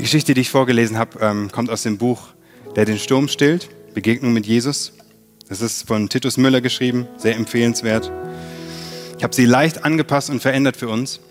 Die 0.03 0.07
Geschichte, 0.07 0.33
die 0.33 0.41
ich 0.41 0.49
vorgelesen 0.49 0.97
habe, 0.97 1.17
ähm, 1.21 1.49
kommt 1.49 1.69
aus 1.69 1.83
dem 1.83 1.97
Buch 1.97 2.33
Der 2.75 2.83
den 2.83 2.99
Sturm 2.99 3.29
stillt, 3.29 3.69
Begegnung 3.93 4.33
mit 4.33 4.45
Jesus. 4.45 4.91
Das 5.47 5.61
ist 5.61 5.87
von 5.87 6.09
Titus 6.09 6.35
Müller 6.35 6.59
geschrieben, 6.59 7.07
sehr 7.15 7.37
empfehlenswert. 7.37 8.11
Ich 9.17 9.23
habe 9.23 9.33
sie 9.33 9.45
leicht 9.45 9.85
angepasst 9.85 10.29
und 10.29 10.41
verändert 10.41 10.75
für 10.75 10.89
uns. 10.89 11.21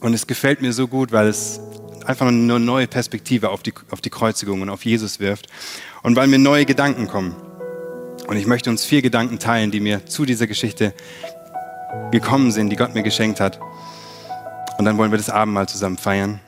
Und 0.00 0.14
es 0.14 0.26
gefällt 0.26 0.62
mir 0.62 0.72
so 0.72 0.88
gut, 0.88 1.12
weil 1.12 1.28
es 1.28 1.60
einfach 2.04 2.26
eine 2.26 2.58
neue 2.58 2.88
Perspektive 2.88 3.50
auf 3.50 3.62
die, 3.62 3.72
auf 3.92 4.00
die 4.00 4.10
Kreuzigung 4.10 4.62
und 4.62 4.68
auf 4.68 4.84
Jesus 4.84 5.20
wirft. 5.20 5.46
Und 6.02 6.16
weil 6.16 6.26
mir 6.26 6.40
neue 6.40 6.64
Gedanken 6.64 7.06
kommen. 7.06 7.36
Und 8.26 8.36
ich 8.36 8.48
möchte 8.48 8.68
uns 8.68 8.84
vier 8.84 9.00
Gedanken 9.00 9.38
teilen, 9.38 9.70
die 9.70 9.78
mir 9.78 10.04
zu 10.06 10.24
dieser 10.24 10.48
Geschichte 10.48 10.92
gekommen 12.10 12.50
sind, 12.50 12.70
die 12.70 12.76
Gott 12.76 12.94
mir 12.94 13.04
geschenkt 13.04 13.38
hat. 13.38 13.60
Und 14.76 14.86
dann 14.86 14.98
wollen 14.98 15.12
wir 15.12 15.18
das 15.18 15.30
Abendmahl 15.30 15.68
zusammen 15.68 15.98
feiern. 15.98 16.40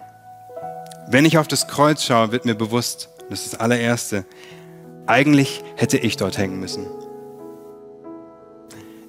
Wenn 1.11 1.25
ich 1.25 1.39
auf 1.39 1.49
das 1.49 1.69
Kreuz 1.69 2.05
schaue, 2.05 2.33
wird 2.33 2.45
mir 2.45 2.55
bewusst, 2.55 3.09
das 3.31 3.45
ist 3.45 3.55
das 3.55 3.61
allererste, 3.61 4.27
eigentlich 5.07 5.65
hätte 5.77 5.97
ich 5.97 6.19
dort 6.19 6.37
hängen 6.37 6.61
müssen. 6.61 6.87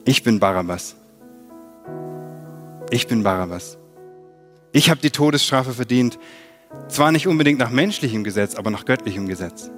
Ich 0.05 0.23
bin 0.23 0.39
Barabbas. 0.39 0.95
Ich 2.89 3.07
bin 3.07 3.23
Barabbas. 3.23 3.77
Ich 4.71 4.89
habe 4.89 5.01
die 5.01 5.11
Todesstrafe 5.11 5.73
verdient, 5.73 6.17
zwar 6.87 7.11
nicht 7.11 7.27
unbedingt 7.27 7.59
nach 7.59 7.69
menschlichem 7.69 8.23
Gesetz, 8.23 8.55
aber 8.55 8.71
nach 8.71 8.85
göttlichem 8.85 9.27
Gesetz. 9.27 9.69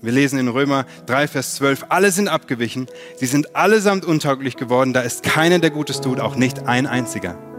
Wir 0.00 0.12
lesen 0.12 0.38
in 0.38 0.48
Römer 0.48 0.86
3, 1.04 1.28
Vers 1.28 1.54
12, 1.56 1.86
alle 1.90 2.10
sind 2.12 2.28
abgewichen, 2.28 2.86
sie 3.16 3.26
sind 3.26 3.54
allesamt 3.54 4.06
untauglich 4.06 4.56
geworden, 4.56 4.94
da 4.94 5.02
ist 5.02 5.22
keiner, 5.22 5.58
der 5.58 5.70
Gutes 5.70 6.00
tut, 6.00 6.18
auch 6.18 6.34
nicht 6.34 6.66
ein 6.66 6.86
einziger. 6.86 7.51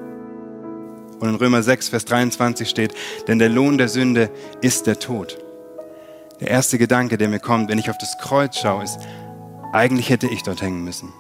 Und 1.24 1.30
in 1.30 1.36
Römer 1.36 1.64
6, 1.64 1.88
Vers 1.88 2.04
23 2.04 2.68
steht, 2.70 2.94
denn 3.30 3.40
der 3.40 3.48
Lohn 3.48 3.78
der 3.78 3.88
Sünde 3.88 4.30
ist 4.60 4.88
der 4.88 5.00
Tod. 5.00 5.38
Der 6.42 6.50
erste 6.50 6.78
Gedanke, 6.78 7.18
der 7.18 7.30
mir 7.30 7.40
kommt, 7.40 7.70
wenn 7.70 7.80
ich 7.80 7.90
auf 7.90 7.98
das 7.98 8.18
Kreuz 8.18 8.58
schaue, 8.58 8.84
ist, 8.84 9.00
eigentlich 9.72 10.10
hätte 10.10 10.28
ich 10.28 10.44
dort 10.44 10.62
hängen 10.62 10.84
müssen. 10.84 11.14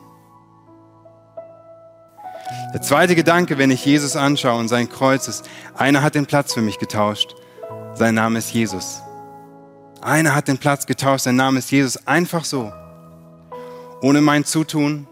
Der 2.73 2.81
zweite 2.81 3.15
Gedanke, 3.15 3.57
wenn 3.57 3.71
ich 3.71 3.85
Jesus 3.85 4.17
anschaue 4.17 4.59
und 4.59 4.67
sein 4.67 4.89
Kreuz 4.89 5.29
ist, 5.29 5.49
einer 5.73 6.03
hat 6.03 6.15
den 6.15 6.25
Platz 6.25 6.53
für 6.53 6.61
mich 6.61 6.79
getauscht. 6.79 7.33
Sein 7.93 8.15
Name 8.15 8.39
ist 8.39 8.51
Jesus. 8.51 9.01
Einer 10.01 10.35
hat 10.35 10.49
den 10.49 10.57
Platz 10.57 10.85
getauscht, 10.85 11.23
sein 11.23 11.37
Name 11.37 11.59
ist 11.59 11.71
Jesus. 11.71 12.05
Einfach 12.07 12.43
so. 12.43 12.73
Ohne 14.01 14.19
mein 14.19 14.43
Zutun, 14.43 15.07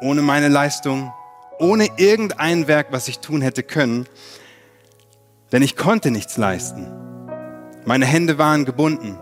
ohne 0.00 0.22
meine 0.22 0.48
Leistung, 0.48 1.12
ohne 1.60 1.88
irgendein 1.96 2.66
Werk, 2.66 2.88
was 2.90 3.08
ich 3.08 3.20
tun 3.20 3.42
hätte 3.42 3.62
können. 3.62 4.06
Denn 5.52 5.62
ich 5.62 5.76
konnte 5.76 6.10
nichts 6.10 6.36
leisten. 6.36 6.86
Meine 7.84 8.06
Hände 8.06 8.38
waren 8.38 8.64
gebunden 8.64 9.18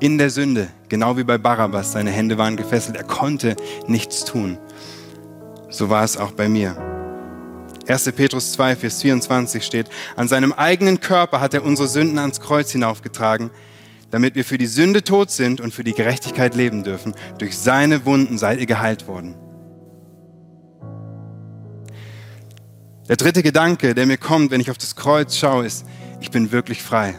in 0.00 0.18
der 0.18 0.30
Sünde, 0.30 0.68
genau 0.88 1.16
wie 1.16 1.24
bei 1.24 1.38
Barabbas. 1.38 1.92
Seine 1.92 2.10
Hände 2.10 2.38
waren 2.38 2.56
gefesselt. 2.56 2.96
Er 2.96 3.04
konnte 3.04 3.56
nichts 3.86 4.24
tun. 4.24 4.58
So 5.70 5.90
war 5.90 6.04
es 6.04 6.16
auch 6.16 6.32
bei 6.32 6.48
mir. 6.48 6.76
1. 7.88 8.12
Petrus 8.12 8.52
2, 8.52 8.76
Vers 8.76 9.02
24 9.02 9.64
steht, 9.64 9.88
an 10.14 10.28
seinem 10.28 10.52
eigenen 10.52 11.00
Körper 11.00 11.40
hat 11.40 11.54
er 11.54 11.64
unsere 11.64 11.88
Sünden 11.88 12.18
ans 12.18 12.40
Kreuz 12.40 12.70
hinaufgetragen, 12.70 13.50
damit 14.10 14.34
wir 14.34 14.44
für 14.44 14.58
die 14.58 14.66
Sünde 14.66 15.02
tot 15.02 15.30
sind 15.30 15.60
und 15.60 15.72
für 15.72 15.84
die 15.84 15.94
Gerechtigkeit 15.94 16.54
leben 16.54 16.84
dürfen. 16.84 17.14
Durch 17.38 17.56
seine 17.56 18.04
Wunden 18.04 18.36
seid 18.36 18.60
ihr 18.60 18.66
geheilt 18.66 19.08
worden. 19.08 19.34
Der 23.08 23.16
dritte 23.16 23.42
Gedanke, 23.42 23.94
der 23.94 24.04
mir 24.04 24.18
kommt, 24.18 24.50
wenn 24.50 24.60
ich 24.60 24.70
auf 24.70 24.76
das 24.76 24.94
Kreuz 24.94 25.34
schaue, 25.34 25.64
ist, 25.64 25.86
ich 26.20 26.30
bin 26.30 26.52
wirklich 26.52 26.82
frei. 26.82 27.14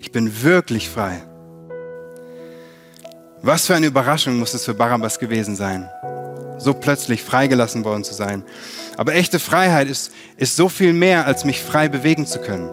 Ich 0.00 0.12
bin 0.12 0.42
wirklich 0.42 0.90
frei. 0.90 1.22
Was 3.40 3.66
für 3.66 3.74
eine 3.74 3.86
Überraschung 3.86 4.38
muss 4.38 4.52
es 4.52 4.66
für 4.66 4.74
Barabbas 4.74 5.18
gewesen 5.18 5.56
sein, 5.56 5.88
so 6.58 6.74
plötzlich 6.74 7.22
freigelassen 7.22 7.84
worden 7.84 8.04
zu 8.04 8.12
sein. 8.12 8.44
Aber 8.98 9.14
echte 9.14 9.38
Freiheit 9.38 9.88
ist, 9.88 10.12
ist 10.36 10.56
so 10.56 10.68
viel 10.68 10.92
mehr, 10.92 11.26
als 11.26 11.46
mich 11.46 11.62
frei 11.62 11.88
bewegen 11.88 12.26
zu 12.26 12.40
können. 12.40 12.68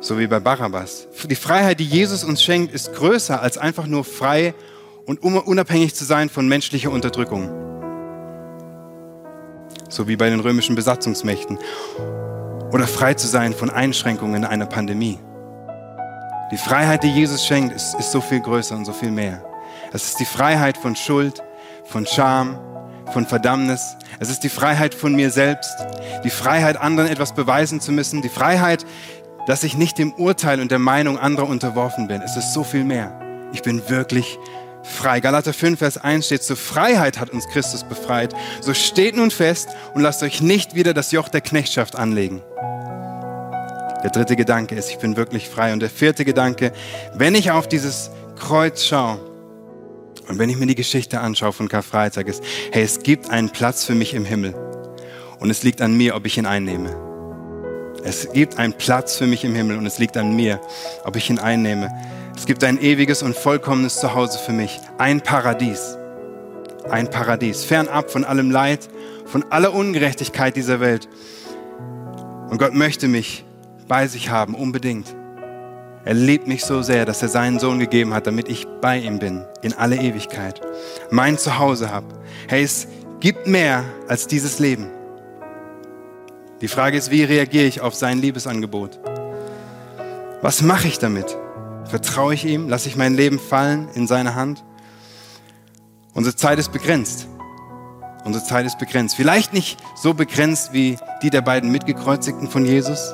So 0.00 0.18
wie 0.18 0.26
bei 0.26 0.40
Barabbas. 0.40 1.06
Die 1.28 1.36
Freiheit, 1.36 1.78
die 1.78 1.84
Jesus 1.84 2.24
uns 2.24 2.42
schenkt, 2.42 2.74
ist 2.74 2.92
größer, 2.94 3.40
als 3.40 3.56
einfach 3.56 3.86
nur 3.86 4.02
frei 4.02 4.54
und 5.06 5.22
unabhängig 5.22 5.94
zu 5.94 6.04
sein 6.04 6.28
von 6.28 6.48
menschlicher 6.48 6.90
Unterdrückung. 6.90 7.69
So 9.90 10.08
wie 10.08 10.16
bei 10.16 10.30
den 10.30 10.40
römischen 10.40 10.76
Besatzungsmächten. 10.76 11.58
Oder 12.72 12.86
frei 12.86 13.14
zu 13.14 13.26
sein 13.26 13.52
von 13.52 13.70
Einschränkungen 13.70 14.44
einer 14.44 14.66
Pandemie. 14.66 15.18
Die 16.52 16.56
Freiheit, 16.56 17.02
die 17.02 17.10
Jesus 17.10 17.44
schenkt, 17.44 17.74
ist, 17.74 17.94
ist 17.98 18.12
so 18.12 18.20
viel 18.20 18.40
größer 18.40 18.76
und 18.76 18.84
so 18.84 18.92
viel 18.92 19.10
mehr. 19.10 19.44
Es 19.92 20.04
ist 20.04 20.20
die 20.20 20.24
Freiheit 20.24 20.76
von 20.76 20.94
Schuld, 20.94 21.42
von 21.84 22.06
Scham, 22.06 22.58
von 23.12 23.26
Verdammnis. 23.26 23.96
Es 24.20 24.30
ist 24.30 24.44
die 24.44 24.48
Freiheit 24.48 24.94
von 24.94 25.14
mir 25.14 25.30
selbst, 25.30 25.74
die 26.24 26.30
Freiheit, 26.30 26.76
anderen 26.76 27.10
etwas 27.10 27.34
beweisen 27.34 27.80
zu 27.80 27.90
müssen, 27.92 28.22
die 28.22 28.28
Freiheit, 28.28 28.86
dass 29.46 29.64
ich 29.64 29.76
nicht 29.76 29.98
dem 29.98 30.12
Urteil 30.12 30.60
und 30.60 30.70
der 30.70 30.78
Meinung 30.78 31.18
anderer 31.18 31.48
unterworfen 31.48 32.06
bin. 32.06 32.22
Es 32.22 32.36
ist 32.36 32.54
so 32.54 32.62
viel 32.62 32.84
mehr. 32.84 33.20
Ich 33.52 33.62
bin 33.62 33.88
wirklich 33.88 34.38
frei. 34.82 35.20
Galater 35.20 35.52
5, 35.52 35.78
Vers 35.78 35.98
1 35.98 36.26
steht, 36.26 36.42
zur 36.42 36.56
Freiheit 36.56 37.18
hat 37.18 37.30
uns 37.30 37.48
Christus 37.48 37.84
befreit. 37.84 38.34
So 38.60 38.74
steht 38.74 39.16
nun 39.16 39.30
fest 39.30 39.68
und 39.94 40.02
lasst 40.02 40.22
euch 40.22 40.40
nicht 40.40 40.74
wieder 40.74 40.94
das 40.94 41.12
Joch 41.12 41.28
der 41.28 41.40
Knechtschaft 41.40 41.96
anlegen. 41.96 42.42
Der 44.02 44.10
dritte 44.10 44.36
Gedanke 44.36 44.74
ist, 44.74 44.90
ich 44.90 44.98
bin 44.98 45.16
wirklich 45.16 45.48
frei. 45.48 45.72
Und 45.72 45.80
der 45.80 45.90
vierte 45.90 46.24
Gedanke, 46.24 46.72
wenn 47.14 47.34
ich 47.34 47.50
auf 47.50 47.68
dieses 47.68 48.10
Kreuz 48.38 48.84
schaue 48.84 49.20
Und 50.28 50.38
wenn 50.38 50.48
ich 50.48 50.56
mir 50.56 50.66
die 50.66 50.74
Geschichte 50.74 51.20
anschaue 51.20 51.52
von 51.52 51.68
Karfreitag, 51.68 52.28
ist, 52.28 52.42
hey, 52.72 52.82
es 52.82 53.02
gibt 53.02 53.30
einen 53.30 53.50
Platz 53.50 53.84
für 53.84 53.94
mich 53.94 54.14
im 54.14 54.24
Himmel. 54.24 54.54
Und 55.40 55.50
es 55.50 55.62
liegt 55.62 55.82
an 55.82 55.96
mir, 55.96 56.14
ob 56.14 56.24
ich 56.24 56.38
ihn 56.38 56.46
einnehme. 56.46 57.10
Es 58.04 58.32
gibt 58.32 58.58
einen 58.58 58.72
Platz 58.72 59.16
für 59.16 59.26
mich 59.26 59.44
im 59.44 59.54
Himmel 59.54 59.76
und 59.76 59.86
es 59.86 59.98
liegt 59.98 60.16
an 60.16 60.34
mir, 60.34 60.60
ob 61.04 61.16
ich 61.16 61.28
ihn 61.28 61.38
einnehme. 61.38 61.90
Es 62.40 62.46
gibt 62.46 62.64
ein 62.64 62.80
ewiges 62.80 63.22
und 63.22 63.36
vollkommenes 63.36 64.00
Zuhause 64.00 64.38
für 64.38 64.52
mich. 64.52 64.80
Ein 64.96 65.20
Paradies. 65.20 65.98
Ein 66.88 67.10
Paradies. 67.10 67.64
Fernab 67.64 68.10
von 68.10 68.24
allem 68.24 68.50
Leid, 68.50 68.88
von 69.26 69.44
aller 69.50 69.74
Ungerechtigkeit 69.74 70.56
dieser 70.56 70.80
Welt. 70.80 71.06
Und 72.48 72.56
Gott 72.56 72.72
möchte 72.72 73.08
mich 73.08 73.44
bei 73.86 74.06
sich 74.06 74.30
haben, 74.30 74.54
unbedingt. 74.54 75.14
Er 76.06 76.14
liebt 76.14 76.46
mich 76.46 76.64
so 76.64 76.80
sehr, 76.80 77.04
dass 77.04 77.20
er 77.20 77.28
seinen 77.28 77.58
Sohn 77.58 77.78
gegeben 77.78 78.14
hat, 78.14 78.26
damit 78.26 78.48
ich 78.48 78.66
bei 78.80 78.96
ihm 78.96 79.18
bin, 79.18 79.44
in 79.60 79.74
alle 79.74 79.96
Ewigkeit. 79.96 80.62
Mein 81.10 81.36
Zuhause 81.36 81.90
habe. 81.92 82.06
Hey, 82.48 82.62
es 82.62 82.88
gibt 83.20 83.48
mehr 83.48 83.84
als 84.08 84.26
dieses 84.26 84.58
Leben. 84.58 84.88
Die 86.62 86.68
Frage 86.68 86.96
ist, 86.96 87.10
wie 87.10 87.22
reagiere 87.22 87.66
ich 87.66 87.82
auf 87.82 87.94
sein 87.94 88.18
Liebesangebot? 88.18 88.98
Was 90.40 90.62
mache 90.62 90.88
ich 90.88 90.98
damit? 90.98 91.36
Vertraue 91.90 92.34
ich 92.34 92.44
ihm? 92.44 92.68
Lasse 92.68 92.88
ich 92.88 92.96
mein 92.96 93.14
Leben 93.14 93.40
fallen 93.40 93.88
in 93.94 94.06
seine 94.06 94.36
Hand? 94.36 94.64
Unsere 96.14 96.36
Zeit 96.36 96.58
ist 96.58 96.72
begrenzt. 96.72 97.26
Unsere 98.24 98.44
Zeit 98.44 98.64
ist 98.64 98.78
begrenzt. 98.78 99.16
Vielleicht 99.16 99.52
nicht 99.52 99.78
so 99.96 100.14
begrenzt 100.14 100.72
wie 100.72 100.98
die 101.22 101.30
der 101.30 101.40
beiden 101.40 101.72
Mitgekreuzigten 101.72 102.48
von 102.48 102.64
Jesus, 102.64 103.12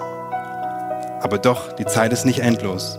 aber 1.20 1.38
doch, 1.38 1.72
die 1.72 1.86
Zeit 1.86 2.12
ist 2.12 2.26
nicht 2.26 2.40
endlos. 2.40 2.98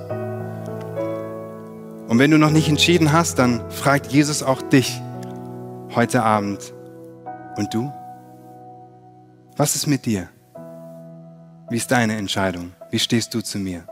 Und 2.07 2.19
wenn 2.19 2.31
du 2.31 2.37
noch 2.37 2.49
nicht 2.49 2.69
entschieden 2.69 3.11
hast, 3.11 3.37
dann 3.37 3.69
fragt 3.69 4.07
Jesus 4.07 4.41
auch 4.41 4.61
dich 4.61 4.99
heute 5.93 6.23
Abend. 6.23 6.73
Und 7.55 7.73
du? 7.73 7.91
Was 9.55 9.75
ist 9.75 9.87
mit 9.87 10.05
dir? 10.05 10.29
Wie 11.69 11.77
ist 11.77 11.91
deine 11.91 12.15
Entscheidung? 12.15 12.73
Wie 12.89 12.99
stehst 12.99 13.33
du 13.33 13.41
zu 13.41 13.59
mir? 13.59 13.83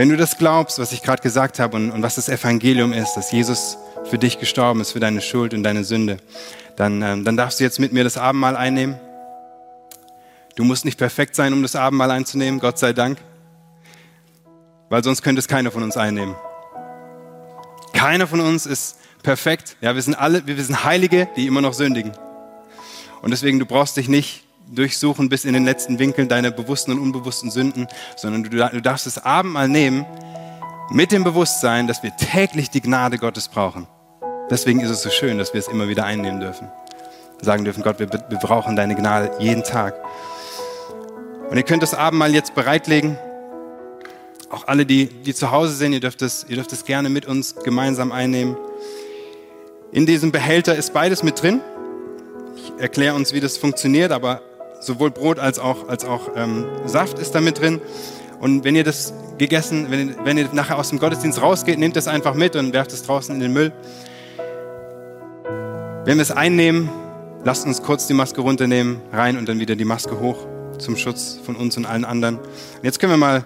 Wenn 0.00 0.08
du 0.08 0.16
das 0.16 0.38
glaubst, 0.38 0.78
was 0.78 0.92
ich 0.92 1.02
gerade 1.02 1.20
gesagt 1.20 1.58
habe 1.58 1.76
und, 1.76 1.90
und, 1.90 2.02
was 2.02 2.14
das 2.14 2.30
Evangelium 2.30 2.94
ist, 2.94 3.16
dass 3.16 3.32
Jesus 3.32 3.76
für 4.04 4.16
dich 4.16 4.38
gestorben 4.38 4.80
ist, 4.80 4.92
für 4.92 4.98
deine 4.98 5.20
Schuld 5.20 5.52
und 5.52 5.62
deine 5.62 5.84
Sünde, 5.84 6.16
dann, 6.74 7.02
ähm, 7.02 7.22
dann 7.26 7.36
darfst 7.36 7.60
du 7.60 7.64
jetzt 7.64 7.78
mit 7.78 7.92
mir 7.92 8.02
das 8.02 8.16
Abendmahl 8.16 8.56
einnehmen. 8.56 8.98
Du 10.56 10.64
musst 10.64 10.86
nicht 10.86 10.96
perfekt 10.96 11.36
sein, 11.36 11.52
um 11.52 11.60
das 11.60 11.76
Abendmahl 11.76 12.10
einzunehmen, 12.12 12.60
Gott 12.60 12.78
sei 12.78 12.94
Dank, 12.94 13.18
weil 14.88 15.04
sonst 15.04 15.20
könnte 15.20 15.40
es 15.40 15.48
keiner 15.48 15.70
von 15.70 15.82
uns 15.82 15.98
einnehmen. 15.98 16.34
Keiner 17.92 18.26
von 18.26 18.40
uns 18.40 18.64
ist 18.64 18.96
perfekt. 19.22 19.76
Ja, 19.82 19.94
wir 19.94 20.00
sind 20.00 20.14
alle, 20.14 20.46
wir 20.46 20.64
sind 20.64 20.82
Heilige, 20.82 21.28
die 21.36 21.46
immer 21.46 21.60
noch 21.60 21.74
sündigen. 21.74 22.12
Und 23.20 23.32
deswegen, 23.32 23.58
du 23.58 23.66
brauchst 23.66 23.98
dich 23.98 24.08
nicht 24.08 24.44
durchsuchen 24.74 25.28
bis 25.28 25.44
in 25.44 25.52
den 25.52 25.64
letzten 25.64 25.98
Winkeln 25.98 26.28
deiner 26.28 26.50
bewussten 26.50 26.92
und 26.92 27.00
unbewussten 27.00 27.50
Sünden, 27.50 27.88
sondern 28.16 28.44
du, 28.44 28.50
du 28.50 28.82
darfst 28.82 29.06
das 29.06 29.24
Abendmahl 29.24 29.68
nehmen 29.68 30.06
mit 30.90 31.12
dem 31.12 31.24
Bewusstsein, 31.24 31.86
dass 31.86 32.02
wir 32.02 32.16
täglich 32.16 32.70
die 32.70 32.80
Gnade 32.80 33.18
Gottes 33.18 33.48
brauchen. 33.48 33.86
Deswegen 34.50 34.80
ist 34.80 34.90
es 34.90 35.02
so 35.02 35.10
schön, 35.10 35.38
dass 35.38 35.54
wir 35.54 35.60
es 35.60 35.68
immer 35.68 35.88
wieder 35.88 36.04
einnehmen 36.04 36.40
dürfen. 36.40 36.68
Sagen 37.40 37.64
dürfen, 37.64 37.82
Gott, 37.82 38.00
wir, 38.00 38.10
wir 38.10 38.38
brauchen 38.38 38.74
deine 38.76 38.96
Gnade 38.96 39.30
jeden 39.38 39.62
Tag. 39.62 39.94
Und 41.48 41.56
ihr 41.56 41.62
könnt 41.62 41.82
das 41.82 41.94
Abendmahl 41.94 42.34
jetzt 42.34 42.54
bereitlegen. 42.54 43.16
Auch 44.50 44.66
alle, 44.66 44.84
die, 44.84 45.06
die 45.06 45.34
zu 45.34 45.52
Hause 45.52 45.74
sind, 45.74 45.92
ihr 45.92 46.00
dürft, 46.00 46.22
es, 46.22 46.44
ihr 46.48 46.56
dürft 46.56 46.72
es 46.72 46.84
gerne 46.84 47.08
mit 47.08 47.26
uns 47.26 47.54
gemeinsam 47.54 48.10
einnehmen. 48.10 48.56
In 49.92 50.06
diesem 50.06 50.32
Behälter 50.32 50.74
ist 50.74 50.92
beides 50.92 51.22
mit 51.22 51.40
drin. 51.40 51.60
Ich 52.56 52.82
erkläre 52.82 53.14
uns, 53.14 53.32
wie 53.32 53.40
das 53.40 53.56
funktioniert, 53.56 54.10
aber 54.10 54.42
sowohl 54.80 55.10
Brot 55.10 55.38
als 55.38 55.58
auch, 55.58 55.88
als 55.88 56.04
auch 56.04 56.30
ähm, 56.36 56.66
Saft 56.86 57.18
ist 57.18 57.34
da 57.34 57.40
mit 57.40 57.60
drin. 57.60 57.80
Und 58.40 58.64
wenn 58.64 58.74
ihr 58.74 58.84
das 58.84 59.12
gegessen, 59.38 59.86
wenn, 59.90 60.16
wenn 60.24 60.38
ihr 60.38 60.48
nachher 60.52 60.78
aus 60.78 60.88
dem 60.88 60.98
Gottesdienst 60.98 61.40
rausgeht, 61.40 61.78
nehmt 61.78 61.96
es 61.96 62.08
einfach 62.08 62.34
mit 62.34 62.56
und 62.56 62.72
werft 62.72 62.92
es 62.92 63.02
draußen 63.02 63.34
in 63.34 63.40
den 63.40 63.52
Müll. 63.52 63.72
Wenn 66.04 66.16
wir 66.16 66.22
es 66.22 66.30
einnehmen, 66.30 66.88
lasst 67.44 67.66
uns 67.66 67.82
kurz 67.82 68.06
die 68.06 68.14
Maske 68.14 68.40
runternehmen, 68.40 69.00
rein 69.12 69.36
und 69.36 69.48
dann 69.48 69.60
wieder 69.60 69.76
die 69.76 69.84
Maske 69.84 70.18
hoch 70.18 70.46
zum 70.78 70.96
Schutz 70.96 71.38
von 71.44 71.56
uns 71.56 71.76
und 71.76 71.84
allen 71.84 72.04
anderen. 72.04 72.36
Und 72.38 72.82
jetzt 72.82 72.98
können 72.98 73.12
wir 73.12 73.18
mal 73.18 73.44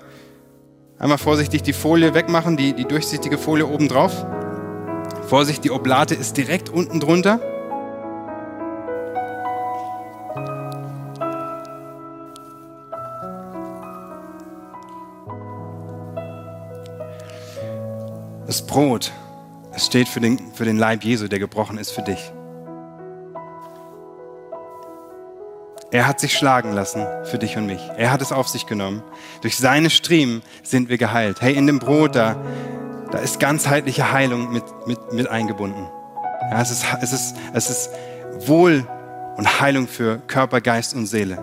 einmal 0.98 1.18
vorsichtig 1.18 1.62
die 1.62 1.72
Folie 1.72 2.14
wegmachen, 2.14 2.56
die, 2.56 2.72
die 2.72 2.84
durchsichtige 2.84 3.38
Folie 3.38 3.66
oben 3.66 3.88
drauf. 3.88 4.24
Vorsicht, 5.26 5.64
die 5.64 5.70
Oblate 5.70 6.14
ist 6.14 6.36
direkt 6.36 6.68
unten 6.68 7.00
drunter. 7.00 7.40
Brot, 18.74 19.12
es 19.72 19.86
steht 19.86 20.08
für 20.08 20.18
den, 20.18 20.52
für 20.52 20.64
den 20.64 20.78
Leib 20.78 21.04
Jesu, 21.04 21.28
der 21.28 21.38
gebrochen 21.38 21.78
ist 21.78 21.92
für 21.92 22.02
dich. 22.02 22.32
Er 25.92 26.08
hat 26.08 26.18
sich 26.18 26.36
schlagen 26.36 26.72
lassen 26.72 27.06
für 27.22 27.38
dich 27.38 27.56
und 27.56 27.66
mich. 27.66 27.80
Er 27.96 28.10
hat 28.10 28.20
es 28.20 28.32
auf 28.32 28.48
sich 28.48 28.66
genommen. 28.66 29.04
Durch 29.42 29.56
seine 29.58 29.90
Striemen 29.90 30.42
sind 30.64 30.88
wir 30.88 30.98
geheilt. 30.98 31.40
Hey, 31.40 31.54
in 31.54 31.68
dem 31.68 31.78
Brot, 31.78 32.16
da, 32.16 32.34
da 33.12 33.18
ist 33.18 33.38
ganzheitliche 33.38 34.10
Heilung 34.10 34.52
mit, 34.52 34.64
mit, 34.88 35.12
mit 35.12 35.28
eingebunden. 35.28 35.86
Ja, 36.50 36.60
es, 36.60 36.72
ist, 36.72 36.84
es, 37.00 37.12
ist, 37.12 37.36
es 37.52 37.70
ist 37.70 37.90
Wohl 38.48 38.88
und 39.36 39.60
Heilung 39.60 39.86
für 39.86 40.18
Körper, 40.26 40.60
Geist 40.60 40.96
und 40.96 41.06
Seele. 41.06 41.38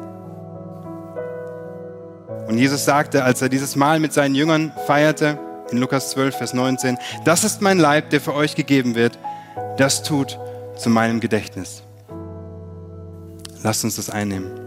Und 2.50 2.58
Jesus 2.58 2.84
sagte, 2.84 3.24
als 3.24 3.42
er 3.42 3.48
dieses 3.48 3.78
Mal 3.78 4.02
mit 4.02 4.12
seinen 4.12 4.36
Jüngern 4.36 4.74
feierte, 4.86 5.40
in 5.72 5.78
Lukas 5.78 6.12
12, 6.12 6.36
Vers 6.36 6.54
19, 6.54 6.98
das 7.26 7.44
ist 7.44 7.62
mein 7.62 7.80
Leib, 7.80 8.10
der 8.10 8.22
für 8.22 8.34
euch 8.34 8.56
gegeben 8.56 8.96
wird, 8.96 9.18
das 9.78 10.04
tut 10.04 10.38
zu 10.78 10.90
meinem 10.90 11.20
Gedächtnis. 11.20 11.84
Lasst 13.64 13.84
uns 13.84 13.96
das 13.96 14.10
einnehmen. 14.10 14.61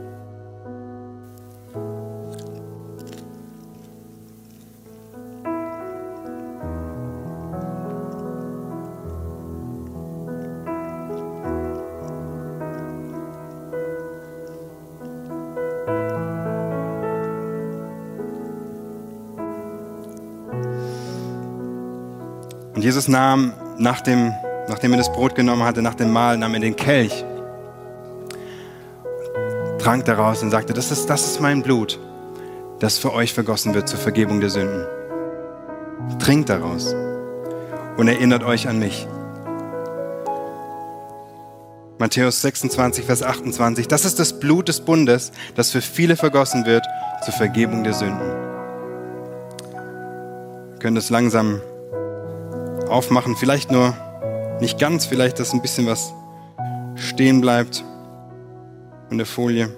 Jesus 22.85 23.09
nahm, 23.09 23.55
nach 23.79 24.03
dem, 24.03 24.35
nachdem 24.69 24.93
er 24.93 24.99
das 24.99 25.11
Brot 25.11 25.35
genommen 25.35 25.63
hatte, 25.63 25.81
nach 25.81 25.95
dem 25.95 26.13
Mahl, 26.13 26.37
nahm 26.37 26.53
er 26.53 26.61
den 26.61 26.77
Kelch, 26.77 27.25
trank 29.79 30.05
daraus 30.05 30.43
und 30.43 30.51
sagte, 30.51 30.75
das 30.75 30.93
ist, 30.93 31.09
das 31.09 31.25
ist 31.25 31.41
mein 31.41 31.63
Blut, 31.63 31.99
das 32.81 32.99
für 32.99 33.15
euch 33.15 33.33
vergossen 33.33 33.73
wird 33.73 33.89
zur 33.89 33.99
Vergebung 33.99 34.41
der 34.41 34.51
Sünden. 34.51 34.85
Trinkt 36.19 36.51
daraus 36.51 36.95
und 37.97 38.07
erinnert 38.07 38.45
euch 38.45 38.69
an 38.69 38.79
mich. 38.79 39.09
Matthäus 41.97 42.43
26, 42.43 43.07
Vers 43.07 43.23
28. 43.23 43.89
Das 43.89 44.05
ist 44.05 44.21
das 44.21 44.39
Blut 44.39 44.69
des 44.69 44.83
Bundes, 44.83 45.33
das 45.55 45.71
für 45.71 45.81
viele 45.81 46.17
vergossen 46.17 46.67
wird 46.67 46.85
zur 47.25 47.33
Vergebung 47.33 47.83
der 47.83 47.95
Sünden. 47.95 48.29
Wir 50.73 50.79
können 50.81 50.97
das 50.97 51.09
langsam 51.09 51.63
aufmachen. 52.95 53.37
Vielleicht 53.37 53.71
nur 53.71 53.95
nicht 54.61 54.79
ganz, 54.79 55.05
vielleicht, 55.05 55.39
dass 55.41 55.53
ein 55.53 55.61
bisschen 55.61 55.87
was 55.87 56.15
stehen 56.95 57.41
bleibt 57.41 57.85
in 59.11 59.19
der 59.19 59.27
Folie. 59.27 59.69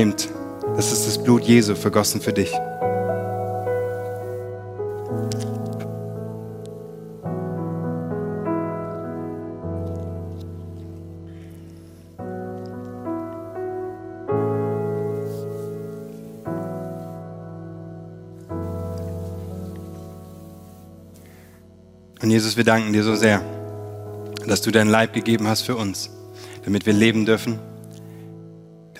nehmt, 0.00 0.30
das 0.76 0.92
ist 0.92 1.06
das 1.06 1.22
Blut 1.22 1.42
Jesu 1.42 1.74
vergossen 1.74 2.22
für 2.22 2.32
dich. 2.32 2.50
Und 22.22 22.30
Jesus, 22.30 22.56
wir 22.56 22.64
danken 22.64 22.94
dir 22.94 23.02
so 23.02 23.14
sehr, 23.16 23.42
dass 24.46 24.62
du 24.62 24.70
dein 24.70 24.88
Leib 24.88 25.12
gegeben 25.12 25.46
hast 25.46 25.62
für 25.62 25.76
uns, 25.76 26.08
damit 26.64 26.86
wir 26.86 26.94
leben 26.94 27.26
dürfen 27.26 27.58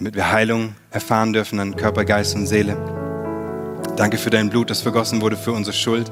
damit 0.00 0.14
wir 0.14 0.32
Heilung 0.32 0.74
erfahren 0.90 1.34
dürfen 1.34 1.60
an 1.60 1.76
Körper, 1.76 2.06
Geist 2.06 2.34
und 2.34 2.46
Seele. 2.46 2.74
Danke 3.96 4.16
für 4.16 4.30
dein 4.30 4.48
Blut, 4.48 4.70
das 4.70 4.80
vergossen 4.80 5.20
wurde 5.20 5.36
für 5.36 5.52
unsere 5.52 5.76
Schuld, 5.76 6.10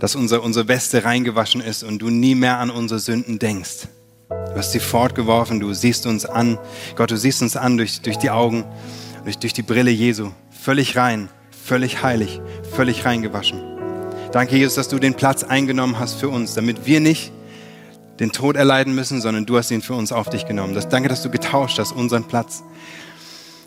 dass 0.00 0.16
unsere, 0.16 0.40
unsere 0.40 0.66
Weste 0.66 1.04
reingewaschen 1.04 1.60
ist 1.60 1.84
und 1.84 2.00
du 2.00 2.10
nie 2.10 2.34
mehr 2.34 2.58
an 2.58 2.70
unsere 2.70 2.98
Sünden 2.98 3.38
denkst. 3.38 3.86
Du 4.28 4.56
hast 4.56 4.72
sie 4.72 4.80
fortgeworfen, 4.80 5.60
du 5.60 5.72
siehst 5.72 6.04
uns 6.06 6.26
an. 6.26 6.58
Gott, 6.96 7.12
du 7.12 7.16
siehst 7.16 7.42
uns 7.42 7.56
an 7.56 7.76
durch, 7.76 8.00
durch 8.00 8.18
die 8.18 8.30
Augen, 8.30 8.64
durch, 9.22 9.38
durch 9.38 9.52
die 9.52 9.62
Brille 9.62 9.92
Jesu. 9.92 10.32
Völlig 10.50 10.96
rein, 10.96 11.28
völlig 11.52 12.02
heilig, 12.02 12.40
völlig 12.74 13.04
reingewaschen. 13.04 13.62
Danke, 14.32 14.56
Jesus, 14.56 14.74
dass 14.74 14.88
du 14.88 14.98
den 14.98 15.14
Platz 15.14 15.44
eingenommen 15.44 16.00
hast 16.00 16.14
für 16.14 16.28
uns, 16.28 16.54
damit 16.54 16.86
wir 16.86 16.98
nicht 16.98 17.30
den 18.20 18.32
Tod 18.32 18.56
erleiden 18.56 18.94
müssen, 18.94 19.20
sondern 19.20 19.46
du 19.46 19.56
hast 19.56 19.70
ihn 19.70 19.82
für 19.82 19.94
uns 19.94 20.12
auf 20.12 20.30
dich 20.30 20.46
genommen. 20.46 20.74
Das, 20.74 20.88
danke, 20.88 21.08
dass 21.08 21.22
du 21.22 21.30
getauscht 21.30 21.78
hast, 21.78 21.92
unseren 21.92 22.24
Platz. 22.24 22.62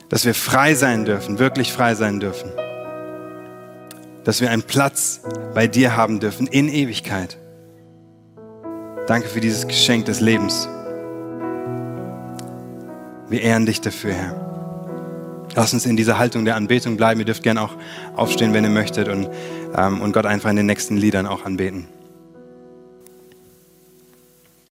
Dass 0.09 0.25
wir 0.25 0.33
frei 0.33 0.73
sein 0.73 1.03
dürfen, 1.03 1.37
wirklich 1.37 1.73
frei 1.73 1.95
sein 1.95 2.19
dürfen. 2.19 2.49
Dass 4.23 4.39
wir 4.39 4.51
einen 4.51 4.63
Platz 4.63 5.21
bei 5.53 5.67
dir 5.67 5.97
haben 5.97 6.19
dürfen 6.19 6.47
in 6.47 6.69
Ewigkeit. 6.69 7.37
Danke 9.05 9.27
für 9.27 9.41
dieses 9.41 9.67
Geschenk 9.67 10.05
des 10.05 10.21
Lebens. 10.21 10.67
Wir 13.29 13.41
ehren 13.41 13.65
dich 13.65 13.81
dafür, 13.81 14.13
Herr. 14.13 14.47
Lass 15.55 15.73
uns 15.73 15.85
in 15.85 15.97
dieser 15.97 16.19
Haltung 16.19 16.45
der 16.45 16.55
Anbetung 16.55 16.97
bleiben. 16.97 17.19
Ihr 17.19 17.25
dürft 17.25 17.43
gerne 17.43 17.61
auch 17.61 17.75
aufstehen, 18.15 18.53
wenn 18.53 18.63
ihr 18.63 18.69
möchtet 18.69 19.09
und, 19.09 19.27
ähm, 19.75 20.01
und 20.01 20.13
Gott 20.13 20.25
einfach 20.25 20.49
in 20.49 20.55
den 20.55 20.67
nächsten 20.67 20.95
Liedern 20.95 21.25
auch 21.25 21.45
anbeten. 21.45 21.87